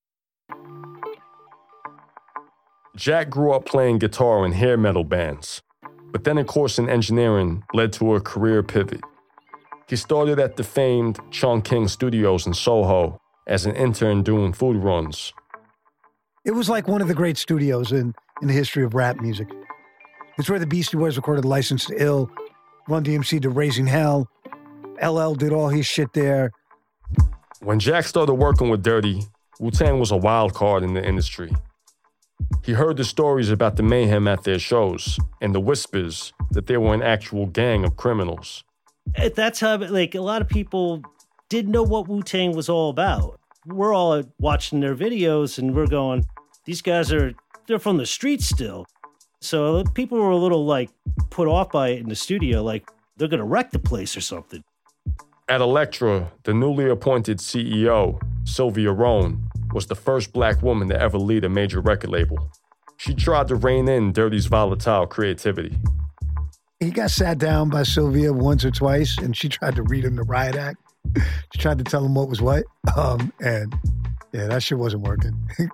Jack 2.96 3.32
grew 3.32 3.52
up 3.52 3.66
playing 3.66 3.98
guitar 3.98 4.46
in 4.46 4.52
hair 4.52 4.78
metal 4.78 5.04
bands, 5.04 5.64
but 6.12 6.24
then 6.24 6.38
a 6.38 6.46
course 6.46 6.78
in 6.78 6.88
engineering 6.88 7.64
led 7.74 7.92
to 7.94 8.14
a 8.14 8.22
career 8.22 8.62
pivot. 8.62 9.02
He 9.90 9.96
started 9.96 10.40
at 10.40 10.56
the 10.56 10.64
famed 10.64 11.18
Chung 11.32 11.64
King 11.64 11.88
Studios 11.88 12.46
in 12.46 12.54
Soho 12.54 13.20
as 13.48 13.66
an 13.66 13.76
intern 13.76 14.22
doing 14.22 14.54
food 14.54 14.78
runs. 14.78 15.34
It 16.46 16.52
was 16.52 16.70
like 16.70 16.88
one 16.88 17.02
of 17.02 17.08
the 17.08 17.16
great 17.16 17.38
studios 17.38 17.92
in, 17.92 18.14
in 18.44 18.48
the 18.48 18.54
history 18.54 18.84
of 18.84 18.94
rap 18.94 19.20
music. 19.20 19.48
It's 20.38 20.50
where 20.50 20.60
the 20.60 20.68
Beastie 20.68 20.98
Boys 20.98 21.16
recorded 21.16 21.46
License 21.46 21.86
to 21.86 21.96
Ill, 21.98 22.30
Run 22.90 23.04
DMC 23.06 23.40
did 23.40 23.50
Raising 23.50 23.88
Hell, 23.88 24.30
LL 25.02 25.34
did 25.34 25.54
all 25.54 25.70
his 25.70 25.86
shit 25.86 26.12
there. 26.14 26.52
When 27.62 27.80
Jack 27.80 28.06
started 28.06 28.34
working 28.34 28.70
with 28.70 28.84
Dirty, 28.84 29.24
Wu 29.60 29.72
Tang 29.72 29.98
was 29.98 30.12
a 30.12 30.18
wild 30.18 30.54
card 30.54 30.84
in 30.84 30.94
the 30.94 31.04
industry. 31.04 31.56
He 32.64 32.74
heard 32.74 32.98
the 32.98 33.06
stories 33.06 33.50
about 33.50 33.78
the 33.78 33.84
mayhem 33.84 34.28
at 34.28 34.44
their 34.44 34.60
shows 34.60 35.18
and 35.42 35.56
the 35.56 35.60
whispers 35.62 36.34
that 36.52 36.68
they 36.68 36.78
were 36.78 36.94
an 36.94 37.02
actual 37.02 37.46
gang 37.46 37.86
of 37.86 37.96
criminals. 37.96 38.64
At 39.16 39.36
that 39.36 39.54
time, 39.54 39.82
like 39.82 40.16
a 40.16 40.22
lot 40.22 40.42
of 40.42 40.50
people 40.50 41.02
didn't 41.50 41.72
know 41.72 41.84
what 41.84 42.10
Wu 42.10 42.22
Tang 42.22 42.56
was 42.56 42.68
all 42.68 42.90
about. 42.90 43.40
We're 43.66 43.96
all 43.96 44.22
watching 44.40 44.82
their 44.82 44.96
videos 44.96 45.58
and 45.58 45.74
we're 45.74 45.88
going, 45.88 46.26
these 46.66 46.82
guys 46.82 47.14
are, 47.14 47.34
they're 47.68 47.80
from 47.80 47.98
the 47.98 48.06
streets 48.06 48.48
still. 48.48 48.86
So 49.46 49.84
people 49.94 50.18
were 50.18 50.32
a 50.32 50.38
little 50.38 50.66
like 50.66 50.90
put 51.30 51.48
off 51.48 51.72
by 51.72 51.90
it 51.90 52.00
in 52.00 52.10
the 52.10 52.16
studio, 52.16 52.64
like 52.64 52.90
they're 53.16 53.28
going 53.28 53.40
to 53.40 53.46
wreck 53.46 53.70
the 53.70 53.80
place 53.80 54.18
or 54.18 54.22
something. 54.22 54.64
At 55.48 55.62
Elektra, 55.62 56.32
the 56.44 56.54
newly 56.54 56.90
appointed 56.90 57.38
CEO, 57.38 58.20
Sylvia 58.44 58.92
Rhone, 58.92 59.48
was 59.72 59.86
the 59.86 59.96
first 59.96 60.34
black 60.34 60.64
woman 60.64 60.90
to 60.90 61.00
ever 61.00 61.20
lead 61.20 61.46
a 61.46 61.50
major 61.50 61.80
record 61.80 62.10
label. 62.10 62.50
She 62.98 63.14
tried 63.14 63.48
to 63.50 63.56
rein 63.56 63.88
in 63.88 64.14
Dirty's 64.14 64.48
volatile 64.48 65.06
creativity. 65.06 65.78
He 66.80 66.90
got 66.90 67.12
sat 67.12 67.38
down 67.38 67.70
by 67.70 67.84
Sylvia 67.84 68.34
once 68.34 68.66
or 68.66 68.72
twice, 68.72 69.16
and 69.20 69.38
she 69.38 69.48
tried 69.48 69.76
to 69.76 69.84
read 69.84 70.06
him 70.06 70.16
the 70.16 70.24
riot 70.24 70.56
act. 70.56 70.78
she 71.54 71.60
tried 71.60 71.78
to 71.78 71.84
tell 71.84 72.04
him 72.04 72.16
what 72.16 72.30
was 72.30 72.42
what. 72.42 72.64
Um, 72.98 73.32
and 73.42 73.76
yeah, 74.34 74.48
that 74.48 74.64
shit 74.64 74.80
wasn't 74.80 75.04
working. 75.04 75.38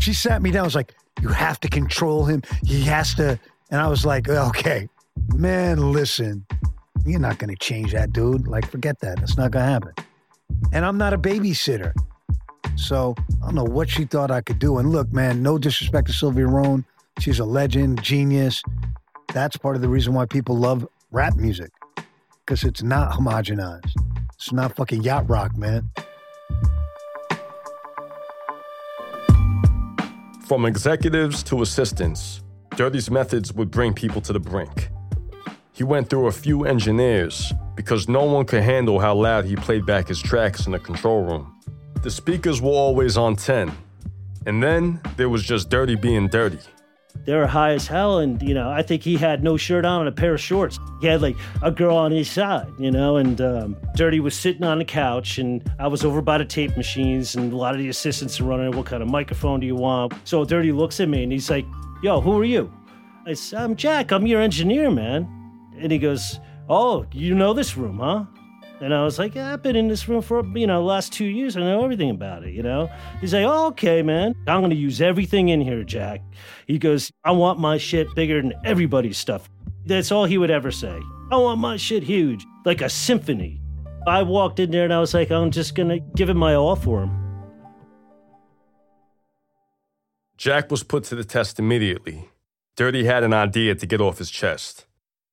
she 0.00 0.12
sat 0.12 0.42
me 0.42 0.50
down. 0.50 0.62
I 0.62 0.64
was 0.64 0.74
like, 0.74 0.94
you 1.20 1.28
have 1.28 1.60
to 1.60 1.68
control 1.68 2.24
him. 2.24 2.42
He 2.64 2.82
has 2.82 3.14
to. 3.14 3.38
And 3.70 3.80
I 3.80 3.88
was 3.88 4.04
like, 4.04 4.28
okay, 4.28 4.88
man, 5.34 5.92
listen, 5.92 6.44
you're 7.04 7.20
not 7.20 7.38
going 7.38 7.50
to 7.50 7.56
change 7.56 7.92
that 7.92 8.12
dude. 8.12 8.46
Like, 8.46 8.70
forget 8.70 8.98
that. 9.00 9.18
That's 9.18 9.36
not 9.36 9.50
going 9.50 9.64
to 9.64 9.70
happen. 9.70 9.92
And 10.72 10.84
I'm 10.84 10.98
not 10.98 11.12
a 11.12 11.18
babysitter. 11.18 11.92
So 12.76 13.14
I 13.42 13.46
don't 13.46 13.54
know 13.54 13.64
what 13.64 13.88
she 13.88 14.04
thought 14.04 14.30
I 14.30 14.40
could 14.40 14.58
do. 14.58 14.78
And 14.78 14.90
look, 14.90 15.12
man, 15.12 15.42
no 15.42 15.58
disrespect 15.58 16.08
to 16.08 16.12
Sylvia 16.12 16.46
Rhone. 16.46 16.84
She's 17.18 17.38
a 17.38 17.44
legend, 17.44 18.02
genius. 18.02 18.62
That's 19.32 19.56
part 19.56 19.76
of 19.76 19.82
the 19.82 19.88
reason 19.88 20.14
why 20.14 20.26
people 20.26 20.56
love 20.56 20.86
rap 21.10 21.36
music 21.36 21.70
because 22.44 22.64
it's 22.64 22.82
not 22.82 23.12
homogenized. 23.12 23.92
It's 24.34 24.52
not 24.52 24.74
fucking 24.74 25.02
yacht 25.02 25.28
rock, 25.28 25.56
man. 25.56 25.90
From 30.50 30.66
executives 30.66 31.44
to 31.44 31.62
assistants, 31.62 32.42
Dirty's 32.74 33.08
methods 33.08 33.52
would 33.52 33.70
bring 33.70 33.94
people 33.94 34.20
to 34.22 34.32
the 34.32 34.40
brink. 34.40 34.88
He 35.72 35.84
went 35.84 36.10
through 36.10 36.26
a 36.26 36.32
few 36.32 36.64
engineers 36.64 37.52
because 37.76 38.08
no 38.08 38.24
one 38.24 38.44
could 38.46 38.64
handle 38.64 38.98
how 38.98 39.14
loud 39.14 39.44
he 39.44 39.54
played 39.54 39.86
back 39.86 40.08
his 40.08 40.20
tracks 40.20 40.66
in 40.66 40.72
the 40.72 40.80
control 40.80 41.22
room. 41.22 41.56
The 42.02 42.10
speakers 42.10 42.60
were 42.60 42.72
always 42.72 43.16
on 43.16 43.36
10, 43.36 43.70
and 44.44 44.60
then 44.60 45.00
there 45.16 45.28
was 45.28 45.44
just 45.44 45.70
Dirty 45.70 45.94
being 45.94 46.26
dirty. 46.26 46.58
They 47.24 47.34
were 47.34 47.46
high 47.46 47.72
as 47.72 47.86
hell, 47.86 48.18
and 48.18 48.40
you 48.42 48.54
know, 48.54 48.70
I 48.70 48.82
think 48.82 49.02
he 49.02 49.16
had 49.16 49.42
no 49.42 49.56
shirt 49.56 49.84
on 49.84 50.00
and 50.00 50.08
a 50.08 50.12
pair 50.12 50.34
of 50.34 50.40
shorts. 50.40 50.78
He 51.00 51.06
had 51.06 51.22
like 51.22 51.36
a 51.62 51.70
girl 51.70 51.96
on 51.96 52.12
his 52.12 52.30
side, 52.30 52.68
you 52.78 52.90
know, 52.90 53.16
and 53.16 53.40
um, 53.40 53.76
Dirty 53.94 54.20
was 54.20 54.34
sitting 54.34 54.64
on 54.64 54.78
the 54.78 54.84
couch, 54.84 55.38
and 55.38 55.62
I 55.78 55.86
was 55.86 56.04
over 56.04 56.22
by 56.22 56.38
the 56.38 56.44
tape 56.44 56.76
machines, 56.76 57.36
and 57.36 57.52
a 57.52 57.56
lot 57.56 57.74
of 57.74 57.80
the 57.80 57.88
assistants 57.88 58.40
are 58.40 58.44
running. 58.44 58.76
What 58.76 58.86
kind 58.86 59.02
of 59.02 59.08
microphone 59.08 59.60
do 59.60 59.66
you 59.66 59.76
want? 59.76 60.14
So 60.24 60.44
Dirty 60.44 60.72
looks 60.72 61.00
at 61.00 61.08
me, 61.08 61.22
and 61.22 61.32
he's 61.32 61.50
like, 61.50 61.66
"Yo, 62.02 62.20
who 62.20 62.38
are 62.38 62.44
you?" 62.44 62.72
I 63.26 63.34
said, 63.34 63.60
"I'm 63.60 63.76
Jack. 63.76 64.12
I'm 64.12 64.26
your 64.26 64.40
engineer, 64.40 64.90
man." 64.90 65.28
And 65.78 65.92
he 65.92 65.98
goes, 65.98 66.40
"Oh, 66.68 67.06
you 67.12 67.34
know 67.34 67.52
this 67.52 67.76
room, 67.76 67.98
huh?" 67.98 68.24
And 68.80 68.94
I 68.94 69.04
was 69.04 69.18
like, 69.18 69.34
yeah, 69.34 69.52
I've 69.52 69.62
been 69.62 69.76
in 69.76 69.88
this 69.88 70.08
room 70.08 70.22
for, 70.22 70.42
you 70.56 70.66
know, 70.66 70.80
the 70.80 70.86
last 70.86 71.12
two 71.12 71.26
years. 71.26 71.54
I 71.54 71.60
know 71.60 71.84
everything 71.84 72.08
about 72.08 72.44
it, 72.44 72.54
you 72.54 72.62
know? 72.62 72.90
He's 73.20 73.34
like, 73.34 73.44
oh, 73.44 73.66
okay, 73.68 74.00
man. 74.00 74.34
I'm 74.46 74.62
going 74.62 74.70
to 74.70 74.76
use 74.76 75.02
everything 75.02 75.50
in 75.50 75.60
here, 75.60 75.84
Jack. 75.84 76.22
He 76.66 76.78
goes, 76.78 77.12
I 77.22 77.32
want 77.32 77.58
my 77.58 77.76
shit 77.76 78.12
bigger 78.14 78.40
than 78.40 78.54
everybody's 78.64 79.18
stuff. 79.18 79.50
That's 79.84 80.10
all 80.10 80.24
he 80.24 80.38
would 80.38 80.50
ever 80.50 80.70
say. 80.70 80.98
I 81.30 81.36
want 81.36 81.60
my 81.60 81.76
shit 81.76 82.02
huge, 82.02 82.46
like 82.64 82.80
a 82.80 82.88
symphony. 82.88 83.60
I 84.06 84.22
walked 84.22 84.58
in 84.58 84.70
there 84.70 84.84
and 84.84 84.94
I 84.94 85.00
was 85.00 85.12
like, 85.12 85.30
I'm 85.30 85.50
just 85.50 85.74
going 85.74 85.90
to 85.90 85.98
give 86.16 86.30
it 86.30 86.34
my 86.34 86.54
all 86.54 86.74
for 86.74 87.02
him. 87.02 87.20
Jack 90.38 90.70
was 90.70 90.82
put 90.82 91.04
to 91.04 91.14
the 91.14 91.24
test 91.24 91.58
immediately. 91.58 92.30
Dirty 92.76 93.04
had 93.04 93.24
an 93.24 93.34
idea 93.34 93.74
to 93.74 93.86
get 93.86 94.00
off 94.00 94.16
his 94.16 94.30
chest. 94.30 94.86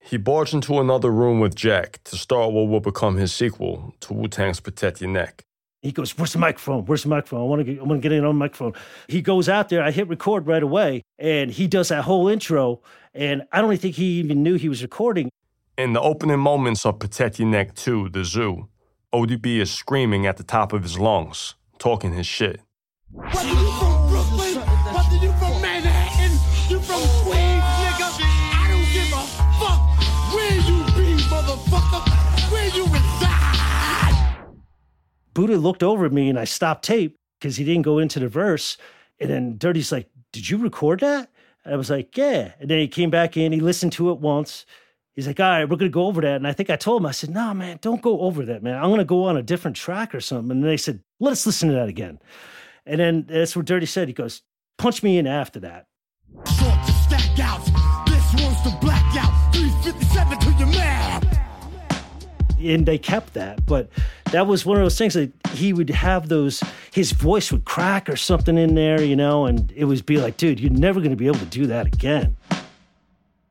He 0.08 0.16
barged 0.16 0.54
into 0.54 0.80
another 0.80 1.12
room 1.12 1.42
with 1.42 1.54
Jack 1.54 2.00
to 2.06 2.16
start 2.16 2.54
what 2.54 2.70
will 2.70 2.80
become 2.80 3.18
his 3.18 3.34
sequel 3.34 3.94
to 4.00 4.14
Wu 4.14 4.30
Tang's 4.30 4.62
Protect 4.62 5.02
Your 5.02 5.10
Neck. 5.10 5.44
He 5.82 5.92
goes, 5.92 6.18
"Where's 6.18 6.32
the 6.32 6.40
microphone? 6.40 6.86
Where's 6.86 7.04
the 7.04 7.10
microphone? 7.10 7.42
I 7.42 7.44
want 7.44 7.60
to 7.60 7.64
get, 7.66 7.80
I 7.82 7.84
want 7.84 8.02
to 8.02 8.10
get 8.10 8.14
in 8.14 8.24
on 8.24 8.36
the 8.36 8.40
microphone." 8.40 8.74
He 9.10 9.22
goes 9.22 9.50
out 9.50 9.68
there. 9.68 9.84
I 9.84 9.92
hit 9.92 10.08
record 10.08 10.48
right 10.48 10.64
away, 10.64 11.04
and 11.20 11.52
he 11.52 11.68
does 11.68 11.90
that 11.90 12.04
whole 12.04 12.30
intro. 12.30 12.82
And 13.14 13.44
I 13.52 13.62
don't 13.62 13.78
think 13.78 13.96
he 13.96 14.20
even 14.20 14.44
knew 14.44 14.56
he 14.56 14.70
was 14.70 14.82
recording. 14.82 15.30
In 15.78 15.92
the 15.92 16.02
opening 16.02 16.40
moments 16.40 16.86
of 16.86 17.00
Protect 17.00 17.38
Your 17.38 17.50
Neck 17.50 17.76
2, 17.76 18.10
The 18.10 18.24
Zoo, 18.24 18.70
ODB 19.14 19.60
is 19.60 19.72
screaming 19.72 20.26
at 20.26 20.38
the 20.38 20.44
top 20.44 20.72
of 20.72 20.84
his 20.84 20.98
lungs, 20.98 21.56
talking 21.80 22.14
his 22.14 22.26
shit. 22.26 22.62
Buddha 35.38 35.56
looked 35.56 35.84
over 35.84 36.04
at 36.08 36.12
me, 36.12 36.30
and 36.30 36.40
I 36.40 36.46
stopped 36.46 36.84
tape 36.84 37.16
because 37.40 37.58
he 37.58 37.64
didn't 37.64 37.84
go 37.84 38.00
into 38.00 38.20
the 38.20 38.28
verse. 38.28 38.76
And 39.20 39.30
then 39.30 39.58
Dirty's 39.60 39.92
like, 39.92 40.10
"Did 40.34 40.50
you 40.50 40.58
record 40.58 41.02
that?" 41.02 41.30
I 41.64 41.76
was 41.76 41.92
like, 41.92 42.18
"Yeah." 42.18 42.54
And 42.60 42.72
then 42.72 42.80
he 42.80 42.88
came 42.88 43.12
back 43.12 43.38
in. 43.38 43.52
He 43.52 43.60
listened 43.60 43.92
to 43.94 44.10
it 44.10 44.18
once. 44.18 44.66
He's 45.16 45.28
like, 45.28 45.40
all 45.40 45.48
right, 45.48 45.70
we're 45.70 45.78
gonna 45.78 45.90
go 45.90 46.08
over 46.08 46.22
that. 46.22 46.38
And 46.38 46.48
I 46.48 46.54
think 46.54 46.72
I 46.72 46.76
told 46.76 47.02
him, 47.02 47.08
I 47.08 47.12
said, 47.12 47.32
no, 47.32 47.52
man, 47.52 47.80
don't 47.82 48.04
go 48.04 48.22
over 48.22 48.46
that, 48.46 48.62
man. 48.62 48.76
I'm 48.76 48.90
gonna 48.92 49.04
go 49.04 49.26
on 49.26 49.38
a 49.38 49.42
different 49.42 49.76
track 49.76 50.14
or 50.14 50.22
something. 50.22 50.52
And 50.52 50.64
they 50.64 50.78
said, 50.78 51.02
let 51.20 51.32
us 51.32 51.46
listen 51.46 51.70
to 51.70 51.76
that 51.76 51.90
again. 51.90 52.20
And 52.86 53.00
then 53.00 53.26
that's 53.28 53.56
what 53.56 53.66
Dirty 53.66 53.88
said. 53.88 54.08
He 54.08 54.14
goes, 54.14 54.44
punch 54.78 55.02
me 55.02 55.18
in 55.18 55.26
after 55.26 55.60
that. 55.62 55.88
And 62.60 62.86
they 62.86 62.98
kept 62.98 63.34
that. 63.34 63.66
But 63.66 63.90
that 64.32 64.48
was 64.48 64.66
one 64.66 64.78
of 64.78 64.84
those 64.84 64.98
things 64.98 65.14
that 65.14 65.32
he 65.54 65.74
would 65.74 65.90
have 65.90 66.30
those, 66.30 66.64
his 66.92 67.12
voice 67.12 67.52
would 67.52 67.66
crack 67.66 68.10
or 68.10 68.16
something 68.16 68.58
in 68.58 68.76
there, 68.76 69.02
you 69.02 69.16
know, 69.16 69.46
and 69.46 69.72
it 69.76 69.86
would 69.86 70.06
be 70.06 70.18
like, 70.18 70.38
dude, 70.38 70.60
you're 70.60 70.72
never 70.72 71.02
gonna 71.02 71.16
be 71.16 71.28
able 71.28 71.40
to 71.40 71.46
do 71.46 71.68
that 71.68 71.88
again. 71.88 72.36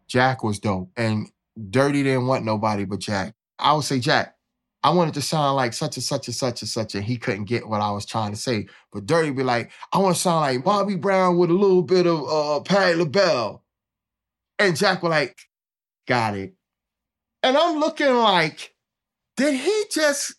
Jack 0.09 0.43
was 0.43 0.59
dope. 0.59 0.91
And 0.97 1.31
Dirty 1.71 2.03
didn't 2.03 2.27
want 2.27 2.45
nobody 2.45 2.85
but 2.85 3.01
Jack. 3.01 3.35
I 3.59 3.73
would 3.73 3.85
say, 3.85 3.99
Jack, 3.99 4.37
I 4.83 4.91
wanted 4.91 5.15
to 5.15 5.23
sound 5.23 5.57
like 5.57 5.73
such 5.73 5.97
and 5.97 6.05
such 6.05 6.29
and 6.29 6.35
such 6.37 6.63
and 6.63 6.69
such, 6.69 6.95
and 6.95 7.03
he 7.03 7.17
couldn't 7.17 7.47
get 7.47 7.67
what 7.67 7.81
I 7.81 7.91
was 7.91 8.07
trying 8.07 8.31
to 8.31 8.37
say. 8.37 8.69
But 8.93 9.07
Dirty 9.07 9.31
would 9.31 9.37
be 9.37 9.43
like, 9.43 9.73
I 9.93 9.99
want 9.99 10.15
to 10.15 10.21
sound 10.21 10.43
like 10.43 10.65
Bobby 10.65 10.95
Brown 10.95 11.39
with 11.39 11.51
a 11.51 11.55
little 11.55 11.83
bit 11.83 12.07
of 12.07 12.29
uh, 12.29 12.61
Patti 12.61 12.95
LaBelle. 12.95 13.65
And 14.59 14.77
Jack 14.77 15.03
was 15.03 15.11
like, 15.11 15.37
got 16.07 16.37
it. 16.37 16.55
And 17.43 17.57
I'm 17.57 17.81
looking 17.81 18.15
like, 18.15 18.76
did 19.37 19.55
he 19.55 19.85
just 19.91 20.35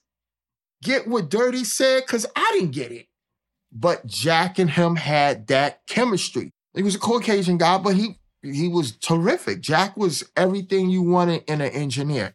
get 0.83 1.07
what 1.07 1.29
Dirty 1.29 1.63
said? 1.63 2.03
Because 2.05 2.25
I 2.35 2.51
didn't 2.53 2.71
get 2.71 2.91
it. 2.91 3.07
But 3.71 4.05
Jack 4.05 4.59
and 4.59 4.69
him 4.69 4.95
had 4.95 5.47
that 5.47 5.81
chemistry. 5.87 6.51
He 6.73 6.83
was 6.83 6.95
a 6.95 6.99
Caucasian 6.99 7.57
guy, 7.57 7.77
but 7.77 7.95
he 7.95 8.17
he 8.41 8.67
was 8.67 8.95
terrific. 8.97 9.61
Jack 9.61 9.97
was 9.97 10.23
everything 10.35 10.89
you 10.89 11.01
wanted 11.01 11.43
in 11.47 11.59
an 11.59 11.71
engineer. 11.71 12.33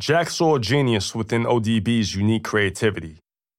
Jack 0.00 0.30
saw 0.30 0.58
genius 0.58 1.14
within 1.14 1.44
ODB's 1.44 2.14
unique 2.14 2.44
creativity, 2.44 3.18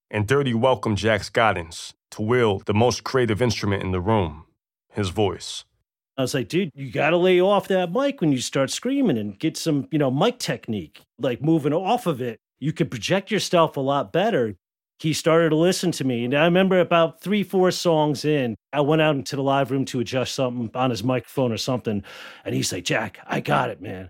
and 0.10 0.26
Dirty 0.26 0.54
welcomed 0.54 0.98
Jack's 0.98 1.30
guidance 1.30 1.94
to 2.12 2.22
wield 2.22 2.66
the 2.66 2.74
most 2.74 3.04
creative 3.04 3.42
instrument 3.42 3.84
in 3.84 3.92
the 3.92 4.00
room 4.00 4.46
his 4.94 5.10
voice. 5.10 5.66
I 6.20 6.22
was 6.22 6.34
like, 6.34 6.50
dude, 6.50 6.72
you 6.76 6.92
got 6.92 7.12
to 7.12 7.18
lay 7.18 7.40
off 7.40 7.70
that 7.70 7.94
mic 7.94 8.20
when 8.20 8.34
you 8.34 8.42
start 8.42 8.72
screaming 8.72 9.18
and 9.18 9.40
get 9.40 9.56
some, 9.56 9.88
you 9.90 9.98
know, 9.98 10.12
mic 10.12 10.38
technique, 10.38 11.02
like 11.18 11.42
moving 11.42 11.72
off 11.72 12.08
of 12.08 12.22
it. 12.22 12.42
You 12.60 12.74
can 12.74 12.90
project 12.90 13.32
yourself 13.32 13.78
a 13.78 13.80
lot 13.80 14.12
better. 14.12 14.56
He 15.00 15.14
started 15.14 15.52
to 15.52 15.56
listen 15.56 15.92
to 15.94 16.04
me. 16.04 16.26
And 16.26 16.34
I 16.34 16.44
remember 16.44 16.82
about 16.82 17.22
three, 17.22 17.42
four 17.42 17.72
songs 17.72 18.26
in, 18.26 18.56
I 18.74 18.82
went 18.82 19.02
out 19.02 19.16
into 19.16 19.38
the 19.38 19.44
live 19.44 19.72
room 19.72 19.86
to 19.86 20.02
adjust 20.02 20.36
something 20.36 20.70
on 20.76 20.90
his 20.90 21.06
microphone 21.06 21.54
or 21.54 21.58
something. 21.58 22.04
And 22.44 22.54
he's 22.54 22.74
like, 22.74 22.84
Jack, 22.84 23.20
I 23.26 23.40
got 23.40 23.70
it, 23.70 23.82
man. 23.82 24.10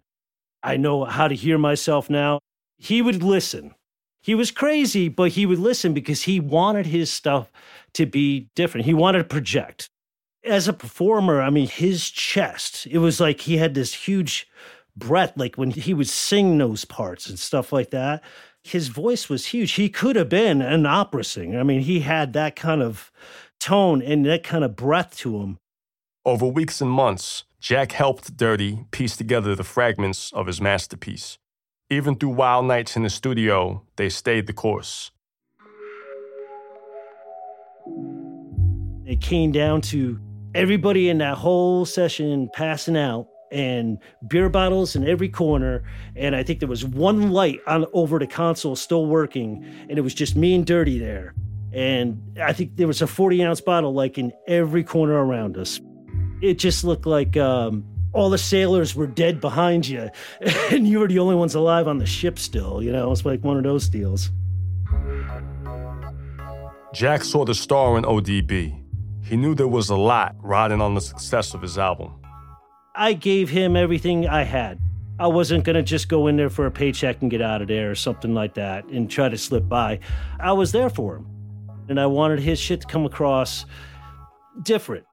I 0.64 0.78
know 0.78 1.06
how 1.06 1.28
to 1.28 1.36
hear 1.36 1.60
myself 1.60 2.10
now. 2.10 2.40
He 2.80 3.04
would 3.04 3.22
listen. 3.22 3.76
He 4.24 4.34
was 4.34 4.50
crazy, 4.50 5.10
but 5.10 5.34
he 5.34 5.46
would 5.46 5.60
listen 5.60 5.94
because 5.94 6.24
he 6.24 6.40
wanted 6.40 6.88
his 6.88 7.12
stuff 7.12 7.52
to 7.94 8.08
be 8.08 8.50
different. 8.56 8.88
He 8.88 8.96
wanted 8.96 9.20
to 9.20 9.26
project. 9.26 9.92
As 10.44 10.68
a 10.68 10.74
performer, 10.74 11.42
I 11.42 11.50
mean, 11.50 11.68
his 11.68 12.10
chest, 12.10 12.88
it 12.90 13.00
was 13.00 13.20
like 13.20 13.42
he 13.42 13.58
had 13.58 13.74
this 13.74 13.94
huge 13.94 14.48
breath, 14.96 15.34
like 15.36 15.58
when 15.58 15.72
he 15.72 15.94
would 15.94 16.08
sing 16.08 16.58
those 16.58 16.86
parts 16.86 17.30
and 17.30 17.38
stuff 17.38 17.74
like 17.74 17.90
that. 17.90 18.24
His 18.64 18.88
voice 18.88 19.30
was 19.30 19.48
huge. 19.48 19.74
He 19.74 19.90
could 19.90 20.16
have 20.16 20.30
been 20.30 20.62
an 20.62 20.86
opera 20.86 21.24
singer. 21.24 21.60
I 21.60 21.64
mean, 21.64 21.82
he 21.82 22.02
had 22.02 22.34
that 22.34 22.56
kind 22.56 22.82
of 22.82 23.12
tone 23.60 24.02
and 24.02 24.26
that 24.26 24.44
kind 24.44 24.64
of 24.64 24.76
breath 24.76 25.18
to 25.18 25.42
him. 25.42 25.58
Over 26.26 26.46
weeks 26.46 26.80
and 26.80 26.92
months, 26.92 27.44
Jack 27.60 27.92
helped 27.92 28.38
Dirty 28.38 28.86
piece 28.92 29.18
together 29.18 29.56
the 29.56 29.64
fragments 29.64 30.32
of 30.34 30.48
his 30.48 30.62
masterpiece. 30.62 31.38
Even 31.90 32.16
through 32.16 32.30
wild 32.30 32.66
nights 32.66 32.96
in 32.96 33.04
the 33.04 33.10
studio, 33.10 33.82
they 33.96 34.10
stayed 34.10 34.48
the 34.48 34.54
course. 34.54 35.12
It 39.06 39.22
came 39.22 39.52
down 39.52 39.82
to 39.82 40.20
everybody 40.56 41.10
in 41.10 41.20
that 41.20 41.38
whole 41.38 41.86
session 41.86 42.50
passing 42.54 42.98
out 42.98 43.28
and 43.52 43.98
beer 44.28 44.50
bottles 44.50 44.96
in 44.96 45.08
every 45.08 45.30
corner. 45.30 45.84
And 46.16 46.36
I 46.36 46.44
think 46.44 46.60
there 46.60 46.70
was 46.70 46.86
one 46.86 47.32
light 47.32 47.60
on 47.68 47.86
over 47.94 48.20
the 48.20 48.28
console 48.28 48.76
still 48.76 49.06
working, 49.06 49.66
and 49.90 49.98
it 49.98 50.02
was 50.02 50.14
just 50.14 50.36
me 50.36 50.56
and 50.56 50.66
Dirty 50.66 51.00
there. 51.00 51.34
And 51.72 52.22
I 52.42 52.54
think 52.54 52.78
there 52.78 52.88
was 52.88 53.02
a 53.02 53.08
40 53.08 53.44
ounce 53.44 53.62
bottle 53.62 53.94
like 53.94 54.18
in 54.18 54.32
every 54.48 54.84
corner 54.84 55.14
around 55.14 55.58
us. 55.58 55.80
It 56.42 56.56
just 56.56 56.84
looked 56.84 57.06
like 57.06 57.38
um, 57.38 57.86
all 58.14 58.30
the 58.30 58.38
sailors 58.38 58.96
were 58.96 59.08
dead 59.08 59.40
behind 59.40 59.88
you, 59.88 60.10
and 60.72 60.88
you 60.88 61.00
were 61.00 61.08
the 61.08 61.20
only 61.20 61.36
ones 61.36 61.54
alive 61.56 61.88
on 61.88 61.98
the 61.98 62.06
ship 62.06 62.40
still. 62.40 62.82
You 62.82 62.92
know, 62.92 63.12
it's 63.12 63.26
like 63.26 63.44
one 63.44 63.58
of 63.58 63.64
those 63.64 63.90
deals. 63.90 64.32
Jack 66.94 67.24
saw 67.24 67.46
the 67.46 67.54
star 67.54 67.98
in 67.98 68.04
ODB. 68.04 68.89
He 69.30 69.38
knew 69.38 69.54
there 69.54 69.68
was 69.68 69.92
a 69.92 69.96
lot 69.96 70.36
riding 70.42 70.82
on 70.82 70.96
the 70.96 71.02
success 71.02 71.54
of 71.54 71.62
his 71.62 71.78
album. 71.78 72.20
I 72.96 73.14
gave 73.14 73.52
him 73.52 73.76
everything 73.76 74.28
I 74.28 74.42
had. 74.42 74.80
I 75.20 75.28
wasn't 75.28 75.66
going 75.66 75.76
to 75.76 75.84
just 75.84 76.10
go 76.10 76.26
in 76.26 76.36
there 76.36 76.50
for 76.50 76.66
a 76.66 76.72
paycheck 76.72 77.22
and 77.22 77.30
get 77.30 77.40
out 77.40 77.62
of 77.62 77.68
there 77.68 77.92
or 77.92 77.96
something 77.96 78.34
like 78.34 78.56
that 78.56 78.86
and 78.86 79.08
try 79.08 79.30
to 79.30 79.38
slip 79.38 79.70
by. 79.70 80.00
I 80.40 80.54
was 80.54 80.72
there 80.72 80.90
for 80.90 81.18
him. 81.18 81.28
And 81.90 82.00
I 82.00 82.08
wanted 82.08 82.40
his 82.40 82.60
shit 82.60 82.82
to 82.82 82.88
come 82.88 83.06
across 83.06 83.68
different. 84.64 85.06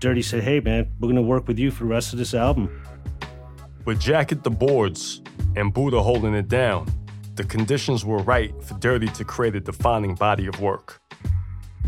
Dirty 0.00 0.22
said, 0.22 0.42
hey, 0.42 0.60
man, 0.60 0.90
we're 0.98 1.08
going 1.08 1.16
to 1.16 1.22
work 1.22 1.46
with 1.46 1.58
you 1.58 1.70
for 1.70 1.84
the 1.84 1.90
rest 1.90 2.14
of 2.14 2.18
this 2.18 2.32
album. 2.32 2.82
With 3.84 4.00
Jack 4.00 4.32
at 4.32 4.42
the 4.42 4.50
boards 4.50 5.20
and 5.54 5.70
Buddha 5.74 6.02
holding 6.02 6.32
it 6.34 6.48
down, 6.48 6.88
the 7.34 7.44
conditions 7.44 8.06
were 8.06 8.22
right 8.22 8.54
for 8.62 8.72
Dirty 8.78 9.08
to 9.08 9.22
create 9.22 9.54
a 9.54 9.60
defining 9.60 10.14
body 10.14 10.46
of 10.46 10.58
work. 10.62 11.02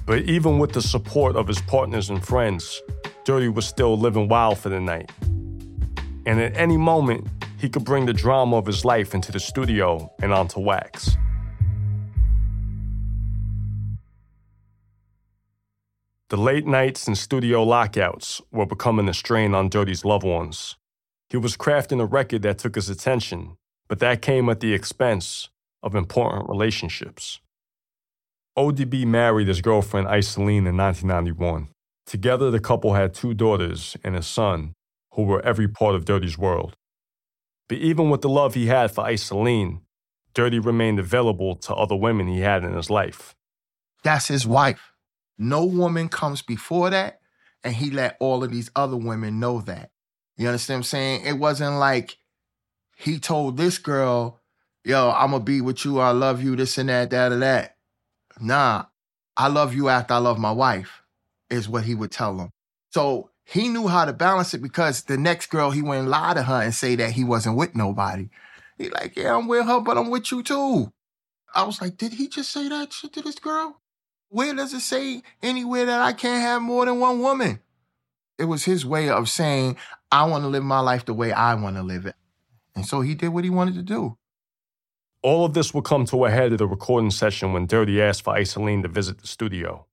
But 0.07 0.23
even 0.23 0.61
with 0.61 0.73
the 0.73 0.81
support 0.81 1.35
of 1.35 1.49
his 1.49 1.61
partners 1.63 2.11
and 2.11 2.25
friends, 2.25 2.81
Dirty 3.25 3.49
was 3.49 3.67
still 3.67 3.99
living 3.99 4.29
wild 4.29 4.57
for 4.59 4.69
the 4.69 4.79
night. 4.79 5.11
And 6.27 6.41
at 6.41 6.57
any 6.57 6.77
moment, 6.77 7.27
he 7.59 7.69
could 7.69 7.85
bring 7.85 8.07
the 8.07 8.13
drama 8.13 8.57
of 8.57 8.67
his 8.67 8.85
life 8.85 9.15
into 9.15 9.33
the 9.33 9.41
studio 9.41 10.13
and 10.23 10.33
onto 10.33 10.61
wax. 10.61 11.17
The 16.29 16.37
late 16.37 16.67
nights 16.67 17.09
and 17.09 17.19
studio 17.19 17.65
lockouts 17.65 18.41
were 18.53 18.67
becoming 18.67 19.09
a 19.09 19.15
strain 19.15 19.55
on 19.55 19.69
Dirty's 19.69 20.05
loved 20.05 20.25
ones. 20.25 20.77
He 21.31 21.37
was 21.37 21.57
crafting 21.57 22.01
a 22.01 22.07
record 22.07 22.43
that 22.43 22.59
took 22.59 22.77
his 22.77 22.89
attention, 22.89 23.57
but 23.89 23.99
that 23.99 24.23
came 24.23 24.49
at 24.49 24.61
the 24.61 24.73
expense 24.73 25.49
of 25.83 25.97
important 25.97 26.49
relationships. 26.49 27.41
ODB 28.57 29.05
married 29.07 29.49
his 29.49 29.61
girlfriend 29.61 30.07
Icelene 30.07 30.67
in 30.67 30.77
1991. 30.77 31.69
Together, 32.07 32.51
the 32.51 32.61
couple 32.61 32.95
had 32.95 33.13
two 33.13 33.35
daughters 33.35 33.97
and 34.03 34.17
a 34.17 34.23
son 34.23 34.73
who 35.13 35.25
were 35.25 35.45
every 35.45 35.69
part 35.69 35.95
of 35.95 36.05
Dirty's 36.05 36.39
world. 36.39 36.75
But 37.69 37.79
even 37.79 38.11
with 38.11 38.23
the 38.23 38.29
love 38.29 38.55
he 38.55 38.67
had 38.67 38.91
for 38.91 39.05
Icelene, 39.05 39.81
Dirty 40.33 40.59
remained 40.59 40.99
available 40.99 41.57
to 41.57 41.75
other 41.75 41.97
women 41.97 42.29
he 42.29 42.41
had 42.41 42.65
in 42.65 42.75
his 42.75 42.91
life. 42.91 43.35
That's 44.03 44.29
his 44.29 44.47
wife. 44.47 44.93
No 45.39 45.65
woman 45.65 46.09
comes 46.09 46.43
before 46.43 46.91
that, 46.91 47.21
and 47.65 47.75
he 47.75 47.91
let 47.91 48.17
all 48.21 48.45
of 48.45 48.51
these 48.51 48.71
other 48.77 48.97
women 48.97 49.41
know 49.41 49.61
that. 49.63 49.91
You 50.37 50.49
understand 50.49 50.77
what 50.77 50.79
I'm 50.79 50.85
saying? 50.85 51.27
It 51.27 51.39
wasn't 51.39 51.77
like 51.77 52.19
he 52.97 53.19
told 53.19 53.57
this 53.57 53.79
girl, 53.79 54.41
yo, 54.85 55.11
I'm 55.11 55.33
gonna 55.33 55.43
be 55.43 55.61
with 55.61 55.85
you, 55.85 55.99
I 55.99 56.11
love 56.11 56.43
you, 56.43 56.57
this 56.57 56.79
and 56.79 56.89
that, 56.89 57.11
that, 57.11 57.33
and 57.33 57.43
that. 57.43 57.76
Nah, 58.41 58.87
I 59.37 59.49
love 59.49 59.75
you 59.75 59.89
after 59.89 60.15
I 60.15 60.19
love 60.19 60.39
my 60.39 60.53
wife, 60.53 61.03
is 61.51 61.69
what 61.69 61.85
he 61.85 61.95
would 61.95 62.11
tell 62.11 62.37
them. 62.37 62.51
So 62.91 63.31
he 63.45 63.69
knew 63.69 63.89
how 63.89 64.05
to 64.05 64.13
balance 64.13 64.55
it 64.55 64.63
because 64.63 65.03
the 65.03 65.17
next 65.17 65.51
girl, 65.51 65.71
he 65.71 65.83
wouldn't 65.83 66.09
lie 66.09 66.35
to 66.35 66.43
her 66.43 66.63
and 66.63 66.75
say 66.75 66.97
that 66.97 67.13
he 67.13 67.25
wasn't 67.25 67.57
with 67.57 67.75
nobody. 67.75 68.29
He 68.77 68.91
like, 68.91 69.17
yeah, 69.17 69.37
I'm 69.37 69.47
with 69.47 69.67
her, 69.67 69.81
but 69.81 69.97
I'm 69.97 70.11
with 70.11 70.31
you 70.33 70.43
too. 70.43 70.93
I 71.55 71.65
was 71.65 71.81
like, 71.81 71.97
did 71.97 72.15
he 72.15 72.29
just 72.29 72.51
say 72.51 72.69
that 72.69 72.93
shit 72.93 73.13
to 73.15 73.23
this 73.23 73.39
girl? 73.39 73.81
Where 74.29 74.53
does 74.53 74.75
it 74.75 74.81
say 74.81 75.23
anywhere 75.43 75.87
that 75.87 76.01
I 76.01 76.13
can't 76.13 76.43
have 76.43 76.61
more 76.61 76.85
than 76.85 77.01
one 77.01 77.21
woman? 77.21 77.61
It 78.39 78.45
was 78.45 78.65
his 78.65 78.85
way 78.85 79.09
of 79.09 79.29
saying, 79.29 79.77
I 80.11 80.25
want 80.25 80.45
to 80.45 80.49
live 80.49 80.65
my 80.65 80.81
life 80.81 81.05
the 81.05 81.15
way 81.15 81.33
I 81.33 81.55
want 81.55 81.77
to 81.77 81.83
live 81.83 82.05
it. 82.05 82.17
And 82.75 82.85
so 82.85 83.01
he 83.01 83.15
did 83.15 83.29
what 83.29 83.45
he 83.45 83.51
wanted 83.51 83.75
to 83.77 83.83
do. 83.83 84.19
All 85.23 85.45
of 85.45 85.55
this 85.55 85.75
would 85.75 85.85
come 85.85 86.05
to 86.07 86.25
a 86.25 86.31
head 86.31 86.53
at 86.53 86.61
a 86.61 86.67
recording 86.67 87.11
session 87.11 87.53
when 87.53 87.67
Dirty 87.67 88.01
asked 88.01 88.23
for 88.23 88.35
Icelene 88.35 88.83
to 88.83 88.89
visit 88.89 89.19
the 89.19 89.27
studio. 89.27 89.87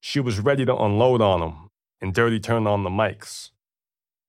She 0.00 0.20
was 0.20 0.38
ready 0.38 0.64
to 0.64 0.76
unload 0.76 1.20
on 1.20 1.42
him, 1.42 1.70
and 2.00 2.14
Dirty 2.14 2.38
turned 2.38 2.68
on 2.68 2.84
the 2.84 2.90
mics. 2.90 3.50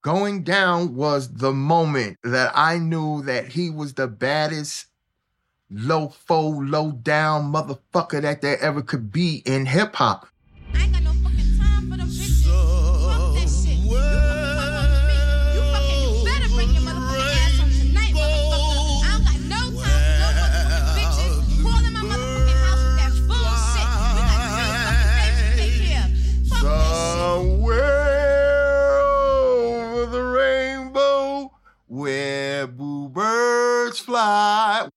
Going 0.01 0.43
down 0.43 0.95
was 0.95 1.33
the 1.33 1.51
moment 1.51 2.17
that 2.23 2.51
I 2.55 2.77
knew 2.77 3.21
that 3.23 3.49
he 3.49 3.69
was 3.69 3.93
the 3.93 4.07
baddest 4.07 4.87
low 5.69 6.09
fo, 6.09 6.49
low 6.49 6.91
down 6.91 7.51
motherfucker 7.51 8.21
that 8.21 8.41
there 8.41 8.59
ever 8.59 8.81
could 8.81 9.11
be 9.11 9.43
in 9.45 9.65
hip 9.65 9.95
hop. 9.95 10.27
Where 31.89 32.67
boo 32.67 33.09
birds 33.09 33.99
fly. 33.99 34.87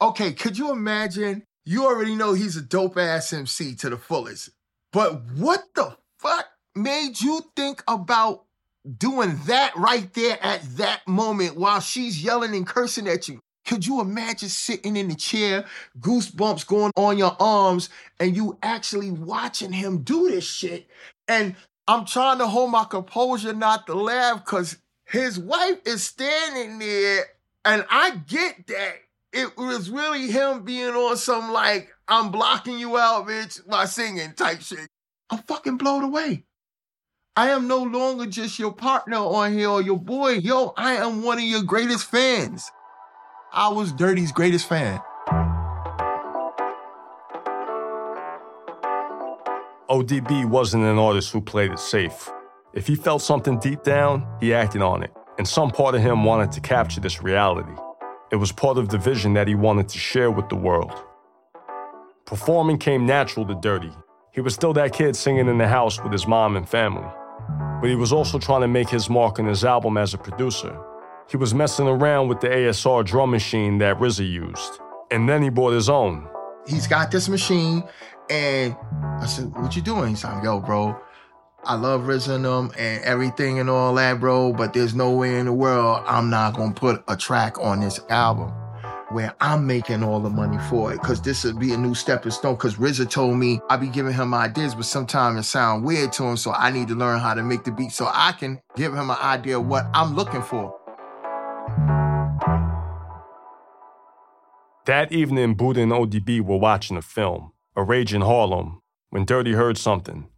Okay, 0.00 0.32
could 0.32 0.58
you 0.58 0.70
imagine? 0.70 1.42
You 1.64 1.86
already 1.86 2.14
know 2.14 2.34
he's 2.34 2.56
a 2.56 2.62
dope 2.62 2.98
ass 2.98 3.32
MC 3.32 3.74
to 3.76 3.88
the 3.88 3.96
fullest. 3.96 4.50
But 4.92 5.24
what 5.36 5.64
the 5.74 5.96
fuck 6.18 6.46
made 6.74 7.20
you 7.20 7.40
think 7.56 7.82
about 7.88 8.44
doing 8.98 9.40
that 9.46 9.74
right 9.76 10.12
there 10.12 10.38
at 10.42 10.62
that 10.76 11.08
moment 11.08 11.56
while 11.56 11.80
she's 11.80 12.22
yelling 12.22 12.54
and 12.54 12.66
cursing 12.66 13.08
at 13.08 13.26
you? 13.26 13.40
Could 13.64 13.86
you 13.86 14.02
imagine 14.02 14.50
sitting 14.50 14.98
in 14.98 15.08
the 15.08 15.14
chair, 15.14 15.64
goosebumps 15.98 16.66
going 16.66 16.92
on 16.96 17.16
your 17.16 17.34
arms, 17.40 17.88
and 18.20 18.36
you 18.36 18.58
actually 18.62 19.10
watching 19.10 19.72
him 19.72 20.02
do 20.02 20.28
this 20.28 20.44
shit? 20.44 20.86
And 21.26 21.56
I'm 21.88 22.04
trying 22.04 22.36
to 22.38 22.46
hold 22.46 22.70
my 22.70 22.84
composure 22.84 23.54
not 23.54 23.86
to 23.86 23.94
laugh 23.94 24.44
because 24.44 24.76
his 25.14 25.38
wife 25.38 25.78
is 25.86 26.02
standing 26.02 26.80
there, 26.80 27.24
and 27.64 27.86
I 27.88 28.16
get 28.26 28.66
that 28.66 28.94
it 29.32 29.56
was 29.56 29.88
really 29.88 30.30
him 30.30 30.64
being 30.64 30.90
on 30.90 31.16
some 31.16 31.52
like 31.52 31.88
I'm 32.08 32.30
blocking 32.30 32.78
you 32.78 32.98
out, 32.98 33.26
bitch, 33.26 33.66
by 33.68 33.84
singing 33.84 34.32
type 34.34 34.60
shit. 34.60 34.88
I'm 35.30 35.38
fucking 35.38 35.76
blown 35.76 36.02
away. 36.02 36.44
I 37.36 37.50
am 37.50 37.66
no 37.66 37.82
longer 37.82 38.26
just 38.26 38.58
your 38.58 38.72
partner 38.72 39.16
on 39.16 39.52
here 39.52 39.68
or 39.68 39.82
your 39.82 39.98
boy. 39.98 40.32
Yo, 40.32 40.72
I 40.76 40.94
am 40.94 41.22
one 41.22 41.38
of 41.38 41.44
your 41.44 41.62
greatest 41.62 42.06
fans. 42.06 42.70
I 43.52 43.68
was 43.68 43.92
Dirty's 43.92 44.32
greatest 44.32 44.68
fan. 44.68 45.00
ODB 49.88 50.46
wasn't 50.46 50.84
an 50.84 50.98
artist 50.98 51.32
who 51.32 51.40
played 51.40 51.70
it 51.70 51.78
safe. 51.78 52.30
If 52.74 52.88
he 52.88 52.96
felt 52.96 53.22
something 53.22 53.60
deep 53.60 53.84
down, 53.84 54.26
he 54.40 54.52
acted 54.52 54.82
on 54.82 55.04
it, 55.04 55.12
and 55.38 55.46
some 55.46 55.70
part 55.70 55.94
of 55.94 56.00
him 56.00 56.24
wanted 56.24 56.50
to 56.52 56.60
capture 56.60 57.00
this 57.00 57.22
reality. 57.22 57.72
It 58.32 58.36
was 58.36 58.50
part 58.50 58.78
of 58.78 58.88
the 58.88 58.98
vision 58.98 59.34
that 59.34 59.46
he 59.46 59.54
wanted 59.54 59.88
to 59.90 59.98
share 59.98 60.32
with 60.32 60.48
the 60.48 60.56
world. 60.56 60.92
Performing 62.26 62.78
came 62.78 63.06
natural 63.06 63.46
to 63.46 63.54
Dirty. 63.54 63.92
He 64.32 64.40
was 64.40 64.54
still 64.54 64.72
that 64.72 64.92
kid 64.92 65.14
singing 65.14 65.46
in 65.46 65.56
the 65.56 65.68
house 65.68 66.02
with 66.02 66.10
his 66.10 66.26
mom 66.26 66.56
and 66.56 66.68
family. 66.68 67.06
But 67.80 67.90
he 67.90 67.94
was 67.94 68.12
also 68.12 68.40
trying 68.40 68.62
to 68.62 68.68
make 68.68 68.88
his 68.88 69.08
mark 69.08 69.38
on 69.38 69.46
his 69.46 69.64
album 69.64 69.96
as 69.96 70.12
a 70.12 70.18
producer. 70.18 70.76
He 71.30 71.36
was 71.36 71.54
messing 71.54 71.86
around 71.86 72.26
with 72.26 72.40
the 72.40 72.48
ASR 72.48 73.04
drum 73.04 73.30
machine 73.30 73.78
that 73.78 73.98
RZA 73.98 74.28
used, 74.28 74.80
and 75.12 75.28
then 75.28 75.44
he 75.44 75.48
bought 75.48 75.74
his 75.74 75.88
own. 75.88 76.26
He's 76.66 76.88
got 76.88 77.12
this 77.12 77.28
machine, 77.28 77.84
and 78.28 78.74
I 79.20 79.26
said, 79.26 79.54
"What 79.54 79.76
you 79.76 79.82
doing?" 79.82 80.08
He's 80.08 80.24
like, 80.24 80.42
"Yo, 80.42 80.58
bro, 80.58 80.96
I 81.66 81.74
love 81.74 82.06
them 82.06 82.44
um, 82.44 82.72
and 82.78 83.02
everything 83.04 83.58
and 83.58 83.70
all 83.70 83.94
that, 83.94 84.20
bro. 84.20 84.52
But 84.52 84.72
there's 84.72 84.94
no 84.94 85.12
way 85.12 85.38
in 85.38 85.46
the 85.46 85.52
world 85.52 86.02
I'm 86.06 86.30
not 86.30 86.56
gonna 86.56 86.74
put 86.74 87.02
a 87.08 87.16
track 87.16 87.58
on 87.58 87.80
this 87.80 88.00
album." 88.10 88.52
where 89.10 89.32
I'm 89.40 89.64
making 89.64 90.02
all 90.02 90.18
the 90.18 90.30
money 90.30 90.58
for 90.68 90.92
it. 90.92 91.00
Cause 91.00 91.22
this 91.22 91.44
would 91.44 91.60
be 91.60 91.72
a 91.72 91.78
new 91.78 91.94
stepping 91.94 92.32
stone. 92.32 92.56
Cause 92.56 92.76
RZA 92.76 93.08
told 93.08 93.36
me 93.36 93.60
I 93.70 93.76
be 93.76 93.86
giving 93.86 94.12
him 94.12 94.34
ideas, 94.34 94.74
but 94.74 94.86
sometimes 94.86 95.38
it 95.38 95.44
sound 95.44 95.84
weird 95.84 96.12
to 96.14 96.24
him. 96.24 96.36
So 96.36 96.52
I 96.52 96.70
need 96.70 96.88
to 96.88 96.94
learn 96.94 97.20
how 97.20 97.34
to 97.34 97.42
make 97.42 97.62
the 97.62 97.70
beat 97.70 97.92
so 97.92 98.10
I 98.12 98.32
can 98.32 98.60
give 98.74 98.92
him 98.92 99.10
an 99.10 99.18
idea 99.20 99.58
of 99.58 99.66
what 99.66 99.86
I'm 99.94 100.16
looking 100.16 100.42
for. 100.42 100.74
That 104.86 105.12
evening, 105.12 105.54
Buddha 105.54 105.80
and 105.80 105.92
ODB 105.92 106.40
were 106.40 106.58
watching 106.58 106.96
a 106.96 107.02
film, 107.02 107.52
A 107.74 107.82
Rage 107.82 108.12
in 108.12 108.20
Harlem, 108.20 108.82
when 109.10 109.24
Dirty 109.24 109.52
heard 109.52 109.78
something. 109.78 110.28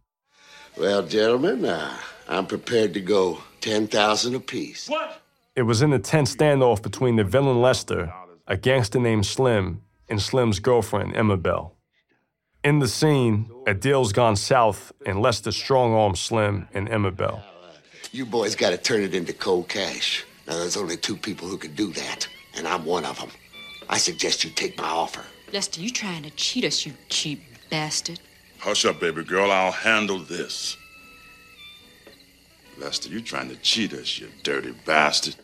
Well, 0.79 1.03
gentlemen, 1.03 1.65
uh, 1.65 1.97
I'm 2.27 2.45
prepared 2.45 2.93
to 2.93 3.01
go 3.01 3.39
10,000 3.61 4.35
apiece. 4.35 4.87
What? 4.87 5.21
It 5.55 5.63
was 5.63 5.81
in 5.81 5.91
a 5.91 5.99
tense 5.99 6.35
standoff 6.35 6.83
between 6.83 7.15
the 7.15 7.23
villain 7.23 7.61
Lester 7.61 8.13
a 8.47 8.55
gangster 8.55 8.99
named 8.99 9.25
Slim, 9.25 9.81
and 10.07 10.21
Slim's 10.21 10.59
girlfriend, 10.59 11.13
Imabelle. 11.13 11.71
In 12.63 12.79
the 12.79 12.87
scene, 12.87 13.49
a 13.67 13.73
deal's 13.73 14.13
gone 14.13 14.37
south, 14.37 14.93
and 15.05 15.21
Lester 15.21 15.51
strong 15.51 15.93
arms 15.93 16.19
Slim 16.21 16.67
and 16.73 16.87
Imabelle. 16.87 17.41
You 18.13 18.25
boys 18.25 18.55
got 18.55 18.69
to 18.69 18.77
turn 18.77 19.03
it 19.03 19.13
into 19.13 19.33
cold 19.33 19.67
cash. 19.67 20.25
Now, 20.47 20.59
there's 20.59 20.77
only 20.77 20.95
two 20.95 21.17
people 21.17 21.47
who 21.47 21.57
can 21.57 21.73
do 21.75 21.91
that, 21.91 22.27
and 22.55 22.65
I'm 22.65 22.85
one 22.85 23.03
of 23.03 23.19
them. 23.19 23.31
I 23.89 23.97
suggest 23.97 24.45
you 24.45 24.49
take 24.51 24.77
my 24.77 24.87
offer. 24.87 25.23
Lester, 25.51 25.81
you 25.81 25.89
trying 25.89 26.23
to 26.23 26.29
cheat 26.31 26.63
us, 26.63 26.85
you 26.85 26.93
cheap 27.09 27.43
bastard. 27.69 28.19
Hush 28.59 28.85
up, 28.85 28.99
baby 28.99 29.23
girl. 29.23 29.51
I'll 29.51 29.71
handle 29.71 30.19
this. 30.19 30.77
Lester, 32.77 33.09
you 33.09 33.21
trying 33.21 33.49
to 33.49 33.55
cheat 33.57 33.93
us, 33.93 34.19
you 34.19 34.29
dirty 34.43 34.73
bastard. 34.85 35.35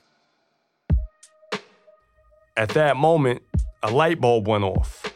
At 2.56 2.70
that 2.70 2.98
moment, 2.98 3.42
a 3.82 3.90
light 3.92 4.22
bulb 4.22 4.48
went 4.48 4.64
off. 4.64 5.12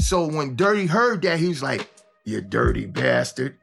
So 0.00 0.26
when 0.26 0.56
Dirty 0.56 0.86
heard 0.86 1.22
that, 1.22 1.38
he 1.38 1.48
was 1.48 1.62
like, 1.62 1.88
You 2.24 2.40
dirty 2.40 2.86
bastard. 2.86 3.56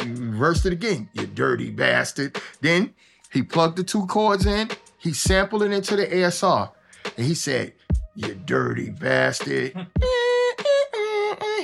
He 0.00 0.10
reversed 0.10 0.64
it 0.66 0.72
again, 0.72 1.08
you 1.12 1.26
dirty 1.26 1.70
bastard. 1.70 2.40
Then 2.60 2.94
he 3.32 3.42
plugged 3.42 3.76
the 3.76 3.82
two 3.82 4.06
cords 4.06 4.46
in, 4.46 4.70
he 4.98 5.12
sampled 5.12 5.62
it 5.62 5.72
into 5.72 5.96
the 5.96 6.06
ASR, 6.06 6.70
and 7.16 7.26
he 7.26 7.34
said, 7.34 7.72
You 8.14 8.34
dirty 8.34 8.90
bastard. 8.90 9.88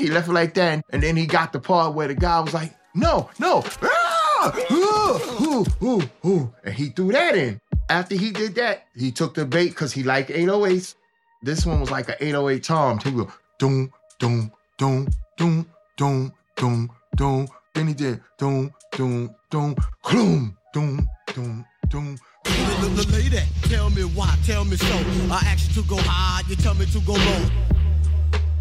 he 0.04 0.10
left 0.10 0.28
it 0.28 0.32
like 0.32 0.54
that, 0.54 0.84
and 0.90 1.02
then 1.02 1.16
he 1.16 1.26
got 1.26 1.52
the 1.52 1.58
part 1.60 1.94
where 1.94 2.08
the 2.08 2.14
guy 2.14 2.40
was 2.40 2.52
like, 2.52 2.74
No, 2.94 3.30
no, 3.38 3.64
ah, 3.82 4.54
ooh, 4.70 5.42
ooh, 5.42 5.64
ooh, 5.82 6.28
ooh. 6.28 6.54
and 6.62 6.74
he 6.74 6.90
threw 6.90 7.10
that 7.12 7.34
in. 7.34 7.60
After 7.88 8.14
he 8.14 8.30
did 8.30 8.54
that, 8.56 8.86
he 8.94 9.10
took 9.10 9.34
the 9.34 9.46
bait 9.46 9.70
because 9.70 9.92
he 9.92 10.02
liked 10.02 10.30
808s. 10.30 10.94
This 11.42 11.66
one 11.66 11.80
was 11.80 11.90
like 11.90 12.08
an 12.08 12.16
808 12.20 12.62
tom. 12.62 12.98
He 12.98 13.10
would 13.10 13.28
doom, 13.58 13.92
doom, 14.18 14.52
doom, 14.78 15.08
doom, 15.36 15.66
doom, 15.96 16.32
doom, 16.56 16.90
doom. 17.16 17.48
Then 17.74 17.88
he 17.88 17.94
did 17.94 18.20
doom, 18.38 18.72
doom, 18.92 19.34
doom, 19.50 19.74
gloom, 20.02 20.56
doom, 20.72 21.08
doom, 21.34 21.66
doom. 21.88 22.18
Lady, 23.10 23.40
tell 23.62 23.90
me 23.90 24.02
why, 24.02 24.34
tell 24.44 24.64
me 24.64 24.76
so. 24.76 24.94
I 25.30 25.42
ask 25.46 25.68
you 25.74 25.82
to 25.82 25.88
go 25.88 25.96
high, 25.96 26.42
you 26.48 26.56
tell 26.56 26.74
me 26.74 26.86
to 26.86 27.00
go 27.00 27.12
low. 27.12 27.73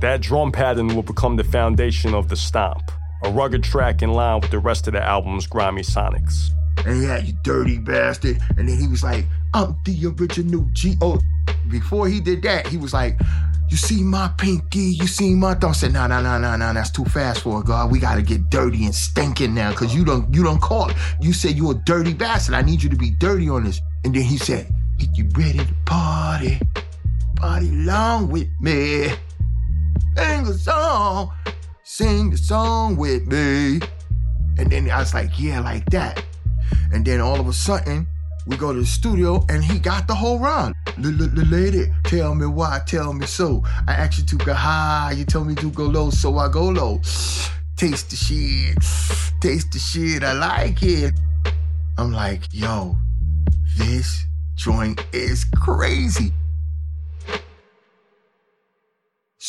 That 0.04 0.20
drum 0.20 0.52
pattern 0.52 0.94
will 0.94 1.02
become 1.02 1.38
the 1.38 1.46
foundation 1.46 2.14
of 2.14 2.28
the 2.28 2.36
stomp, 2.36 2.92
a 3.24 3.32
rugged 3.32 3.64
track 3.64 4.02
in 4.02 4.12
line 4.12 4.42
with 4.42 4.52
the 4.52 4.60
rest 4.60 4.86
of 4.88 4.92
the 4.92 5.02
album's 5.02 5.48
grimy 5.48 5.82
sonics. 5.82 6.50
And 6.86 7.06
had 7.06 7.26
you 7.26 7.34
dirty 7.42 7.78
bastard. 7.78 8.38
And 8.58 8.68
then 8.68 8.78
he 8.78 8.86
was 8.86 9.02
like, 9.02 9.24
I'm 9.54 9.78
the 9.86 10.08
original 10.08 10.68
G.O. 10.74 11.20
Before 11.70 12.10
he 12.10 12.20
did 12.20 12.42
that, 12.42 12.68
he 12.68 12.76
was 12.76 12.92
like, 12.92 13.18
you 13.70 13.78
see 13.78 14.04
my 14.04 14.28
pinky, 14.38 14.98
you 15.00 15.08
see 15.08 15.34
my 15.36 15.54
thumb. 15.54 15.70
I 15.70 15.74
said, 15.74 15.94
no, 15.94 16.06
no, 16.06 16.22
no, 16.22 16.38
no, 16.38 16.58
no, 16.58 16.74
that's 16.74 16.92
too 16.92 17.06
fast 17.06 17.40
for 17.44 17.62
it, 17.62 17.68
God. 17.68 17.90
We 17.90 18.00
gotta 18.00 18.24
get 18.24 18.50
dirty 18.50 18.84
and 18.84 18.94
stinking 18.94 19.56
now, 19.56 19.72
cause 19.72 19.96
you 19.96 20.04
don't 20.04 20.36
you 20.36 20.44
don't 20.44 20.62
call 20.62 20.90
it. 20.90 20.98
You 21.22 21.32
said 21.32 21.56
you 21.56 21.72
a 21.72 21.76
dirty 21.76 22.14
bastard. 22.14 22.56
I 22.56 22.62
need 22.62 22.84
you 22.84 22.90
to 22.90 22.98
be 22.98 23.12
dirty 23.12 23.48
on 23.48 23.64
this. 23.64 23.80
And 24.04 24.14
then 24.14 24.24
he 24.24 24.38
said, 24.38 24.70
Get 24.98 25.18
you 25.18 25.30
ready 25.38 25.60
to 25.60 25.74
party. 25.86 26.60
Party 27.38 27.70
along 27.70 28.32
with 28.32 28.50
me. 28.60 29.14
Sing 30.16 30.48
a 30.48 30.54
song. 30.54 31.34
Sing 31.84 32.30
the 32.30 32.38
song 32.38 32.96
with 32.96 33.26
me. 33.28 33.80
And 34.58 34.72
then 34.72 34.90
I 34.90 35.00
was 35.00 35.14
like, 35.14 35.40
yeah, 35.40 35.60
like 35.60 35.86
that. 35.92 36.24
And 36.92 37.06
then 37.06 37.22
all 37.22 37.40
of 37.40 37.48
a 37.48 37.54
sudden, 37.54 38.08
we 38.46 38.58
go 38.58 38.74
to 38.74 38.80
the 38.80 38.86
studio 38.86 39.46
and 39.50 39.64
he 39.64 39.80
got 39.80 40.08
the 40.08 40.14
whole 40.14 40.40
run. 40.40 40.74
Lady, 40.98 41.86
tell 42.04 42.36
me 42.36 42.46
why, 42.46 42.82
tell 42.86 43.14
me 43.14 43.26
so. 43.26 43.64
I 43.88 43.94
asked 43.94 44.20
you 44.20 44.26
to 44.26 44.46
go 44.46 44.54
high, 44.54 45.14
you 45.16 45.26
told 45.26 45.48
me 45.48 45.56
to 45.56 45.72
go 45.72 45.86
low, 45.86 46.10
so 46.10 46.38
I 46.38 46.50
go 46.50 46.66
low. 46.66 47.02
Taste 47.76 48.12
the 48.12 48.16
shit, 48.16 48.78
taste 49.42 49.72
the 49.72 49.80
shit, 49.80 50.24
I 50.24 50.34
like 50.34 50.84
it. 50.84 51.14
I'm 51.98 52.12
like, 52.12 52.44
yo, 52.52 52.98
this 53.78 54.26
joint 54.56 55.04
is 55.12 55.46
crazy. 55.60 56.32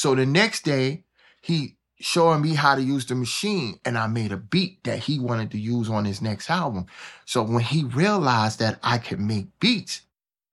So 0.04 0.14
the 0.14 0.26
next 0.26 0.66
day, 0.66 1.04
he 1.40 1.76
showing 1.98 2.42
me 2.42 2.52
how 2.52 2.74
to 2.74 2.82
use 2.82 3.06
the 3.06 3.14
machine 3.14 3.80
and 3.86 3.96
I 3.96 4.06
made 4.06 4.32
a 4.32 4.36
beat 4.36 4.84
that 4.84 4.98
he 4.98 5.18
wanted 5.18 5.50
to 5.52 5.58
use 5.58 5.88
on 5.88 6.04
his 6.04 6.20
next 6.20 6.50
album. 6.50 6.84
So 7.24 7.42
when 7.42 7.62
he 7.62 7.84
realized 7.84 8.58
that 8.58 8.78
I 8.82 8.98
could 8.98 9.18
make 9.18 9.58
beats, 9.60 10.02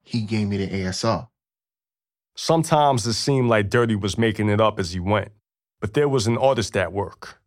he 0.02 0.22
gave 0.22 0.48
me 0.48 0.56
the 0.56 0.68
ASR. 0.68 1.28
Sometimes 2.34 3.06
it 3.06 3.12
seemed 3.12 3.50
like 3.50 3.68
Dirty 3.68 3.94
was 3.94 4.16
making 4.16 4.48
it 4.48 4.58
up 4.58 4.80
as 4.80 4.92
he 4.92 5.00
went, 5.00 5.32
but 5.82 5.92
there 5.92 6.08
was 6.08 6.26
an 6.26 6.38
artist 6.38 6.74
at 6.74 6.90
work. 6.90 7.38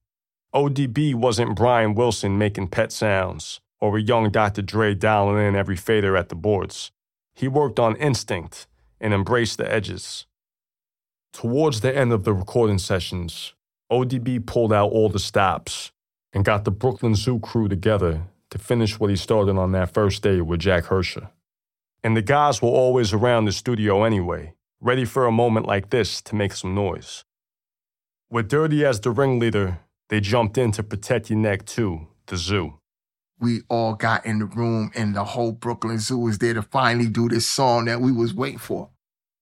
ODB 0.54 1.15
wasn't 1.15 1.56
Brian 1.56 1.96
Wilson 1.96 2.38
making 2.38 2.68
pet 2.68 2.91
sounds 2.91 3.62
or 3.82 3.98
a 3.98 4.02
young 4.04 4.30
Dr. 4.30 4.62
Dre 4.62 4.94
dialing 4.94 5.44
in 5.44 5.56
every 5.56 5.76
fader 5.76 6.15
at 6.15 6.30
the 6.30 6.36
boards. 6.36 6.91
He 7.34 7.48
worked 7.48 7.80
on 7.80 7.96
instinct 7.96 8.68
and 9.02 9.12
embraced 9.12 9.58
the 9.58 9.74
edges. 9.74 10.28
Towards 11.36 11.82
the 11.82 11.93
end 11.93 12.13
of 12.13 12.24
the 12.24 12.34
recording 12.34 12.78
sessions, 12.78 13.54
ODB 13.91 14.45
pulled 14.45 14.71
out 14.71 14.93
all 14.93 15.10
the 15.10 15.19
stops 15.19 15.91
and 16.32 16.45
got 16.45 16.63
the 16.63 16.71
Brooklyn 16.71 17.13
Zoo 17.13 17.41
crew 17.41 17.67
together 17.67 18.21
to 18.52 18.58
finish 18.58 18.98
what 19.02 19.10
he 19.10 19.17
started 19.17 19.58
on 19.58 19.74
that 19.74 19.93
first 19.93 20.24
day 20.24 20.39
with 20.39 20.62
Jack 20.62 20.86
Hersca. 20.86 21.32
And 22.02 22.15
the 22.15 22.21
guys 22.21 22.62
were 22.62 22.69
always 22.69 23.12
around 23.12 23.43
the 23.43 23.52
studio 23.52 24.06
anyway, 24.06 24.54
ready 24.80 25.04
for 25.04 25.26
a 25.26 25.32
moment 25.32 25.65
like 25.65 25.89
this 25.89 26.21
to 26.21 26.36
make 26.36 26.54
some 26.54 26.74
noise. 26.74 27.26
With 28.30 28.48
Dirty 28.48 28.86
as 28.86 29.02
the 29.02 29.12
ringleader, 29.12 29.80
they 30.08 30.21
jumped 30.21 30.58
in 30.58 30.71
to 30.71 30.84
protect 30.84 31.30
your 31.30 31.39
neck 31.39 31.65
too, 31.65 32.08
the 32.28 32.38
zoo. 32.38 32.80
We 33.41 33.63
all 33.67 33.95
got 33.95 34.26
in 34.26 34.39
the 34.39 34.45
room 34.45 34.89
and 34.95 35.13
the 35.13 35.26
whole 35.26 35.52
Brooklyn 35.52 36.00
Zoo 36.00 36.17
was 36.17 36.38
there 36.38 36.54
to 36.54 36.62
finally 36.62 37.10
do 37.10 37.28
this 37.28 37.45
song 37.45 37.86
that 37.86 38.00
we 38.00 38.13
was 38.13 38.34
waiting 38.34 38.58
for. 38.58 38.91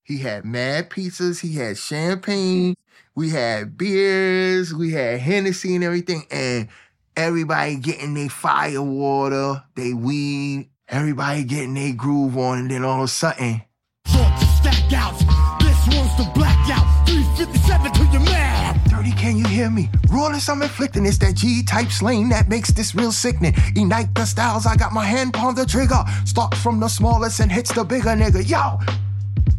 He 0.06 0.18
had 0.18 0.44
mad 0.44 0.90
pizzas, 0.90 1.40
he 1.40 1.56
had 1.56 1.78
champagne, 1.78 2.76
we 3.16 3.30
had 3.30 3.78
beers, 3.78 4.74
we 4.74 4.92
had 4.92 5.22
Hennessy 5.22 5.76
and 5.76 5.84
everything, 5.84 6.24
and 6.30 6.68
everybody 7.16 7.78
getting 7.78 8.14
their 8.14 8.28
fire 8.28 8.82
water, 8.82 9.64
they 9.76 9.94
weed, 9.94 10.70
everybody 10.90 11.46
getting 11.46 11.76
their 11.76 11.94
groove 11.94 12.38
on, 12.38 12.60
and 12.60 12.72
then 12.72 12.84
all 12.84 12.98
of 12.98 13.06
a 13.06 13.08
sudden. 13.08 13.62
Stack 14.06 14.92
out. 14.92 15.18
This 15.62 15.88
one's 15.96 16.18
the 16.18 16.30
blackout. 16.36 17.08
357 17.08 17.94
to 17.94 18.06
your 18.12 18.22
man. 18.26 18.82
Dirty, 18.90 19.12
can 19.12 19.38
you 19.38 19.48
hear 19.48 19.70
me? 19.70 19.90
Rollers 20.10 20.50
I'm 20.50 20.62
inflicting. 20.62 21.06
It's 21.06 21.18
that 21.20 21.36
G-type 21.36 21.92
slang 21.92 22.28
that 22.28 22.50
makes 22.50 22.72
this 22.72 22.94
real 22.94 23.14
sickening. 23.14 23.54
Ignite 23.74 24.14
the 24.16 24.26
styles, 24.26 24.66
I 24.66 24.76
got 24.76 24.92
my 24.92 25.06
hand 25.06 25.38
on 25.38 25.56
the 25.56 25.66
trigger. 25.66 26.04
Starts 26.26 26.62
from 26.62 26.82
the 26.82 26.90
smallest 26.90 27.40
and 27.40 27.50
hits 27.50 27.72
the 27.72 27.86
bigger 27.86 28.10
nigga. 28.10 28.46
Yo, 28.46 28.80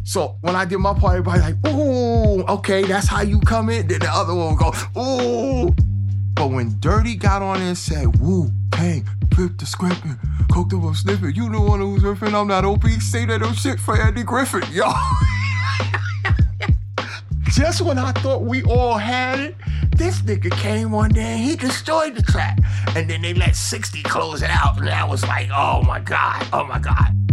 so 0.05 0.37
when 0.41 0.55
I 0.55 0.65
did 0.65 0.77
my 0.77 0.93
part, 0.93 1.17
everybody 1.17 1.41
like, 1.41 1.55
ooh, 1.67 2.43
okay, 2.43 2.83
that's 2.83 3.07
how 3.07 3.23
you 3.23 3.39
come 3.39 3.71
in. 3.71 3.87
Then 3.87 4.01
the 4.01 4.09
other 4.09 4.35
one 4.35 4.55
would 4.55 4.59
go, 4.59 4.71
ooh. 5.01 5.73
But 6.35 6.51
when 6.51 6.79
Dirty 6.79 7.15
got 7.15 7.41
on 7.41 7.59
and 7.59 7.75
said, 7.75 8.19
woo, 8.19 8.51
bang, 8.69 9.03
flip 9.33 9.57
the 9.57 9.65
scripting, 9.65 10.19
coke 10.53 10.69
the 10.69 10.77
up 10.77 10.95
sniffing, 10.95 11.33
you 11.33 11.49
the 11.51 11.59
one 11.59 11.79
who's 11.79 12.03
riffing, 12.03 12.39
I'm 12.39 12.47
not 12.47 12.63
OP, 12.65 12.83
say 13.01 13.25
that 13.25 13.41
old 13.41 13.55
shit 13.55 13.79
for 13.79 13.99
Andy 13.99 14.21
Griffin, 14.21 14.61
yo. 14.71 14.85
Just 17.55 17.81
when 17.81 17.97
I 17.97 18.11
thought 18.11 18.43
we 18.43 18.61
all 18.63 18.99
had 18.99 19.39
it, 19.39 19.55
this 19.95 20.21
nigga 20.21 20.51
came 20.51 20.91
one 20.91 21.09
day 21.13 21.21
and 21.21 21.41
he 21.41 21.55
destroyed 21.55 22.13
the 22.13 22.21
track. 22.21 22.59
And 22.95 23.09
then 23.09 23.23
they 23.23 23.33
let 23.33 23.55
60 23.55 24.03
close 24.03 24.43
it 24.43 24.51
out, 24.51 24.77
and 24.77 24.87
I 24.87 25.03
was 25.03 25.23
like, 25.23 25.49
oh 25.51 25.81
my 25.81 25.99
God, 25.99 26.45
oh 26.53 26.63
my 26.65 26.77
God. 26.77 27.24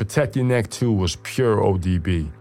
Protect 0.00 0.34
Your 0.34 0.46
Neck 0.46 0.70
2 0.70 0.90
was 0.90 1.16
pure 1.16 1.58
ODB. 1.58 2.32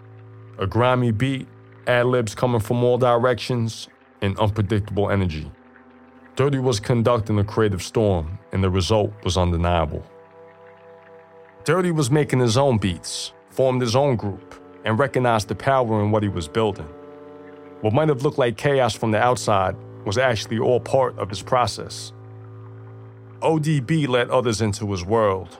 A 0.60 0.66
grimy 0.66 1.12
beat, 1.12 1.46
ad 1.88 2.06
libs 2.06 2.34
coming 2.34 2.62
from 2.62 2.86
all 2.86 2.98
directions, 2.98 3.90
and 4.22 4.40
unpredictable 4.40 5.12
energy. 5.12 5.52
Dirty 6.38 6.60
was 6.60 6.80
conducting 6.80 7.38
a 7.38 7.44
creative 7.44 7.84
storm, 7.84 8.40
and 8.54 8.64
the 8.64 8.70
result 8.70 9.12
was 9.26 9.36
undeniable. 9.36 10.06
Dirty 11.66 11.92
was 11.92 12.10
making 12.10 12.40
his 12.40 12.56
own 12.56 12.78
beats, 12.78 13.34
formed 13.50 13.82
his 13.82 13.94
own 13.94 14.16
group, 14.16 14.56
and 14.86 14.98
recognized 14.98 15.50
the 15.50 15.56
power 15.56 16.02
in 16.02 16.12
what 16.12 16.24
he 16.24 16.30
was 16.30 16.48
building. 16.48 16.88
What 17.82 17.92
might 17.92 18.08
have 18.08 18.24
looked 18.24 18.38
like 18.38 18.56
chaos 18.56 18.96
from 18.96 19.12
the 19.12 19.20
outside 19.20 19.76
was 20.06 20.18
actually 20.18 20.60
all 20.60 20.80
part 20.80 21.20
of 21.20 21.30
his 21.30 21.42
process. 21.42 22.14
ODB 23.42 24.08
let 24.08 24.30
others 24.30 24.62
into 24.62 24.90
his 24.92 25.04
world, 25.04 25.58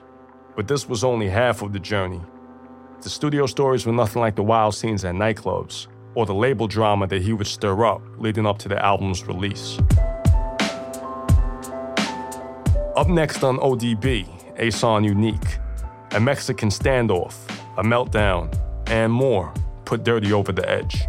but 0.56 0.68
this 0.68 0.88
was 0.88 1.04
only 1.04 1.28
half 1.28 1.62
of 1.62 1.72
the 1.72 1.78
journey. 1.78 2.20
The 3.02 3.08
studio 3.08 3.46
stories 3.46 3.86
were 3.86 3.92
nothing 3.92 4.20
like 4.20 4.36
the 4.36 4.42
wild 4.42 4.74
scenes 4.74 5.04
at 5.04 5.14
nightclubs 5.14 5.86
or 6.14 6.26
the 6.26 6.34
label 6.34 6.66
drama 6.66 7.06
that 7.06 7.22
he 7.22 7.32
would 7.32 7.46
stir 7.46 7.84
up 7.86 8.02
leading 8.18 8.46
up 8.46 8.58
to 8.58 8.68
the 8.68 8.84
album's 8.84 9.24
release. 9.26 9.78
Up 12.96 13.08
next 13.08 13.42
on 13.42 13.56
ODB, 13.58 14.28
A 14.58 14.70
Son 14.70 15.04
Unique, 15.04 15.58
a 16.10 16.20
Mexican 16.20 16.68
standoff, 16.68 17.34
a 17.78 17.82
meltdown, 17.82 18.54
and 18.88 19.12
more 19.12 19.52
put 19.84 20.04
Dirty 20.04 20.32
over 20.32 20.52
the 20.52 20.68
edge. 20.68 21.02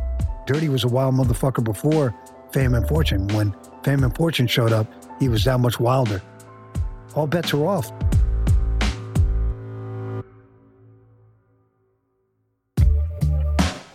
Dirty 0.46 0.70
was 0.70 0.84
a 0.84 0.88
wild 0.88 1.16
motherfucker 1.16 1.64
before 1.64 2.16
Fame 2.52 2.76
and 2.76 2.88
Fortune. 2.88 3.28
When 3.30 3.54
Fame 3.84 4.04
and 4.04 4.16
Fortune 4.16 4.48
showed 4.48 4.72
up, 4.72 4.88
he 5.20 5.28
was 5.28 5.44
that 5.44 5.60
much 5.60 5.80
wilder. 5.80 6.22
All 7.16 7.28
bets 7.28 7.54
are 7.54 7.66
off. 7.66 7.92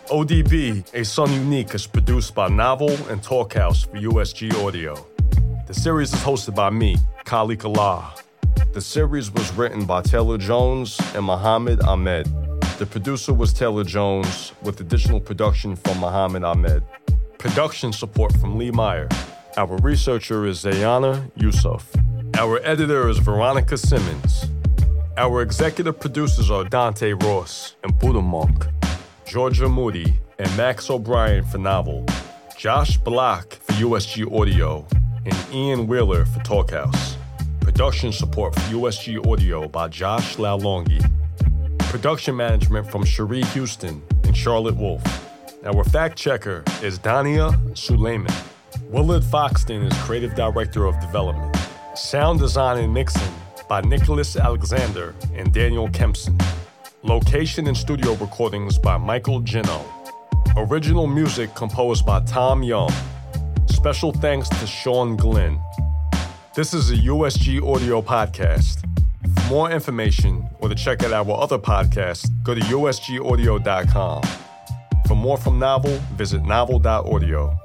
ODB, 0.09 0.85
A 0.93 1.03
Son 1.03 1.31
Unique, 1.33 1.73
is 1.73 1.85
produced 1.85 2.33
by 2.33 2.47
Novel 2.47 2.91
and 3.09 3.21
Talkhouse 3.21 3.85
for 3.85 3.97
USG 3.97 4.53
Audio. 4.65 5.05
The 5.67 5.73
series 5.73 6.13
is 6.13 6.19
hosted 6.21 6.55
by 6.55 6.69
me, 6.69 6.95
Khalik 7.25 7.65
Allah. 7.65 8.13
The 8.71 8.79
series 8.79 9.29
was 9.31 9.51
written 9.55 9.85
by 9.85 10.01
Taylor 10.01 10.37
Jones 10.37 10.97
and 11.13 11.25
Muhammad 11.25 11.81
Ahmed. 11.81 12.25
The 12.79 12.85
producer 12.85 13.33
was 13.33 13.51
Taylor 13.51 13.83
Jones, 13.83 14.53
with 14.61 14.79
additional 14.79 15.19
production 15.19 15.75
from 15.75 15.99
Muhammad 15.99 16.45
Ahmed. 16.45 16.83
Production 17.37 17.91
support 17.91 18.31
from 18.37 18.57
Lee 18.57 18.71
Meyer. 18.71 19.09
Our 19.57 19.75
researcher 19.77 20.45
is 20.45 20.63
Zayana 20.63 21.29
Yusuf. 21.35 21.85
Our 22.37 22.61
editor 22.63 23.09
is 23.09 23.17
Veronica 23.17 23.77
Simmons. 23.77 24.45
Our 25.17 25.41
executive 25.41 25.99
producers 25.99 26.49
are 26.49 26.63
Dante 26.63 27.11
Ross 27.11 27.75
and 27.83 27.97
Buddha 27.99 28.21
Monk. 28.21 28.67
Georgia 29.27 29.67
Moody, 29.67 30.13
and 30.39 30.55
Max 30.55 30.89
O'Brien 30.89 31.43
for 31.43 31.57
Novel, 31.57 32.05
Josh 32.57 32.97
Block 32.97 33.55
for 33.55 33.73
USG 33.73 34.25
Audio, 34.33 34.87
and 35.25 35.35
Ian 35.53 35.85
Wheeler 35.85 36.25
for 36.25 36.39
Talkhouse. 36.39 37.15
Production 37.59 38.13
support 38.13 38.55
for 38.55 38.61
USG 38.61 39.29
Audio 39.29 39.67
by 39.67 39.89
Josh 39.89 40.37
Lalongi. 40.37 41.03
Production 41.79 42.37
management 42.37 42.89
from 42.89 43.03
Cherie 43.03 43.43
Houston 43.47 44.01
and 44.23 44.35
Charlotte 44.35 44.77
Wolf. 44.77 45.03
Our 45.65 45.83
fact 45.83 46.17
checker 46.17 46.63
is 46.81 46.97
Dania 46.97 47.77
Suleiman. 47.77 48.33
Willard 48.89 49.23
Foxton 49.23 49.91
is 49.91 49.97
creative 50.03 50.35
director 50.35 50.85
of 50.85 50.97
development. 51.01 51.53
Sound 51.95 52.39
design 52.39 52.77
and 52.77 52.93
mixing 52.93 53.33
by 53.67 53.81
Nicholas 53.81 54.37
Alexander 54.37 55.13
and 55.33 55.53
Daniel 55.53 55.89
Kempson. 55.89 56.37
Location 57.07 57.67
and 57.67 57.77
studio 57.77 58.15
recordings 58.15 58.77
by 58.77 58.97
Michael 58.97 59.39
Gino. 59.39 59.85
Original 60.57 61.07
music 61.07 61.55
composed 61.55 62.05
by 62.05 62.19
Tom 62.25 62.61
Young. 62.63 62.91
Special 63.67 64.11
thanks 64.11 64.49
to 64.49 64.67
Sean 64.67 65.15
Glenn. 65.15 65.57
This 66.53 66.73
is 66.73 66.91
a 66.91 66.95
USG 66.95 67.65
audio 67.65 68.01
podcast. 68.01 68.81
For 69.23 69.49
more 69.49 69.71
information 69.71 70.49
or 70.59 70.67
to 70.67 70.75
check 70.75 71.01
out 71.01 71.13
our 71.13 71.31
other 71.41 71.57
podcasts, 71.57 72.27
go 72.43 72.53
to 72.53 72.59
usgaudio.com. 72.59 74.21
For 75.07 75.15
more 75.15 75.37
from 75.37 75.59
Novel, 75.59 75.97
visit 76.17 76.43
novel.audio. 76.43 77.55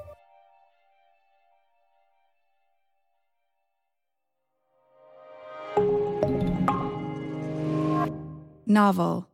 Novel 8.69 9.27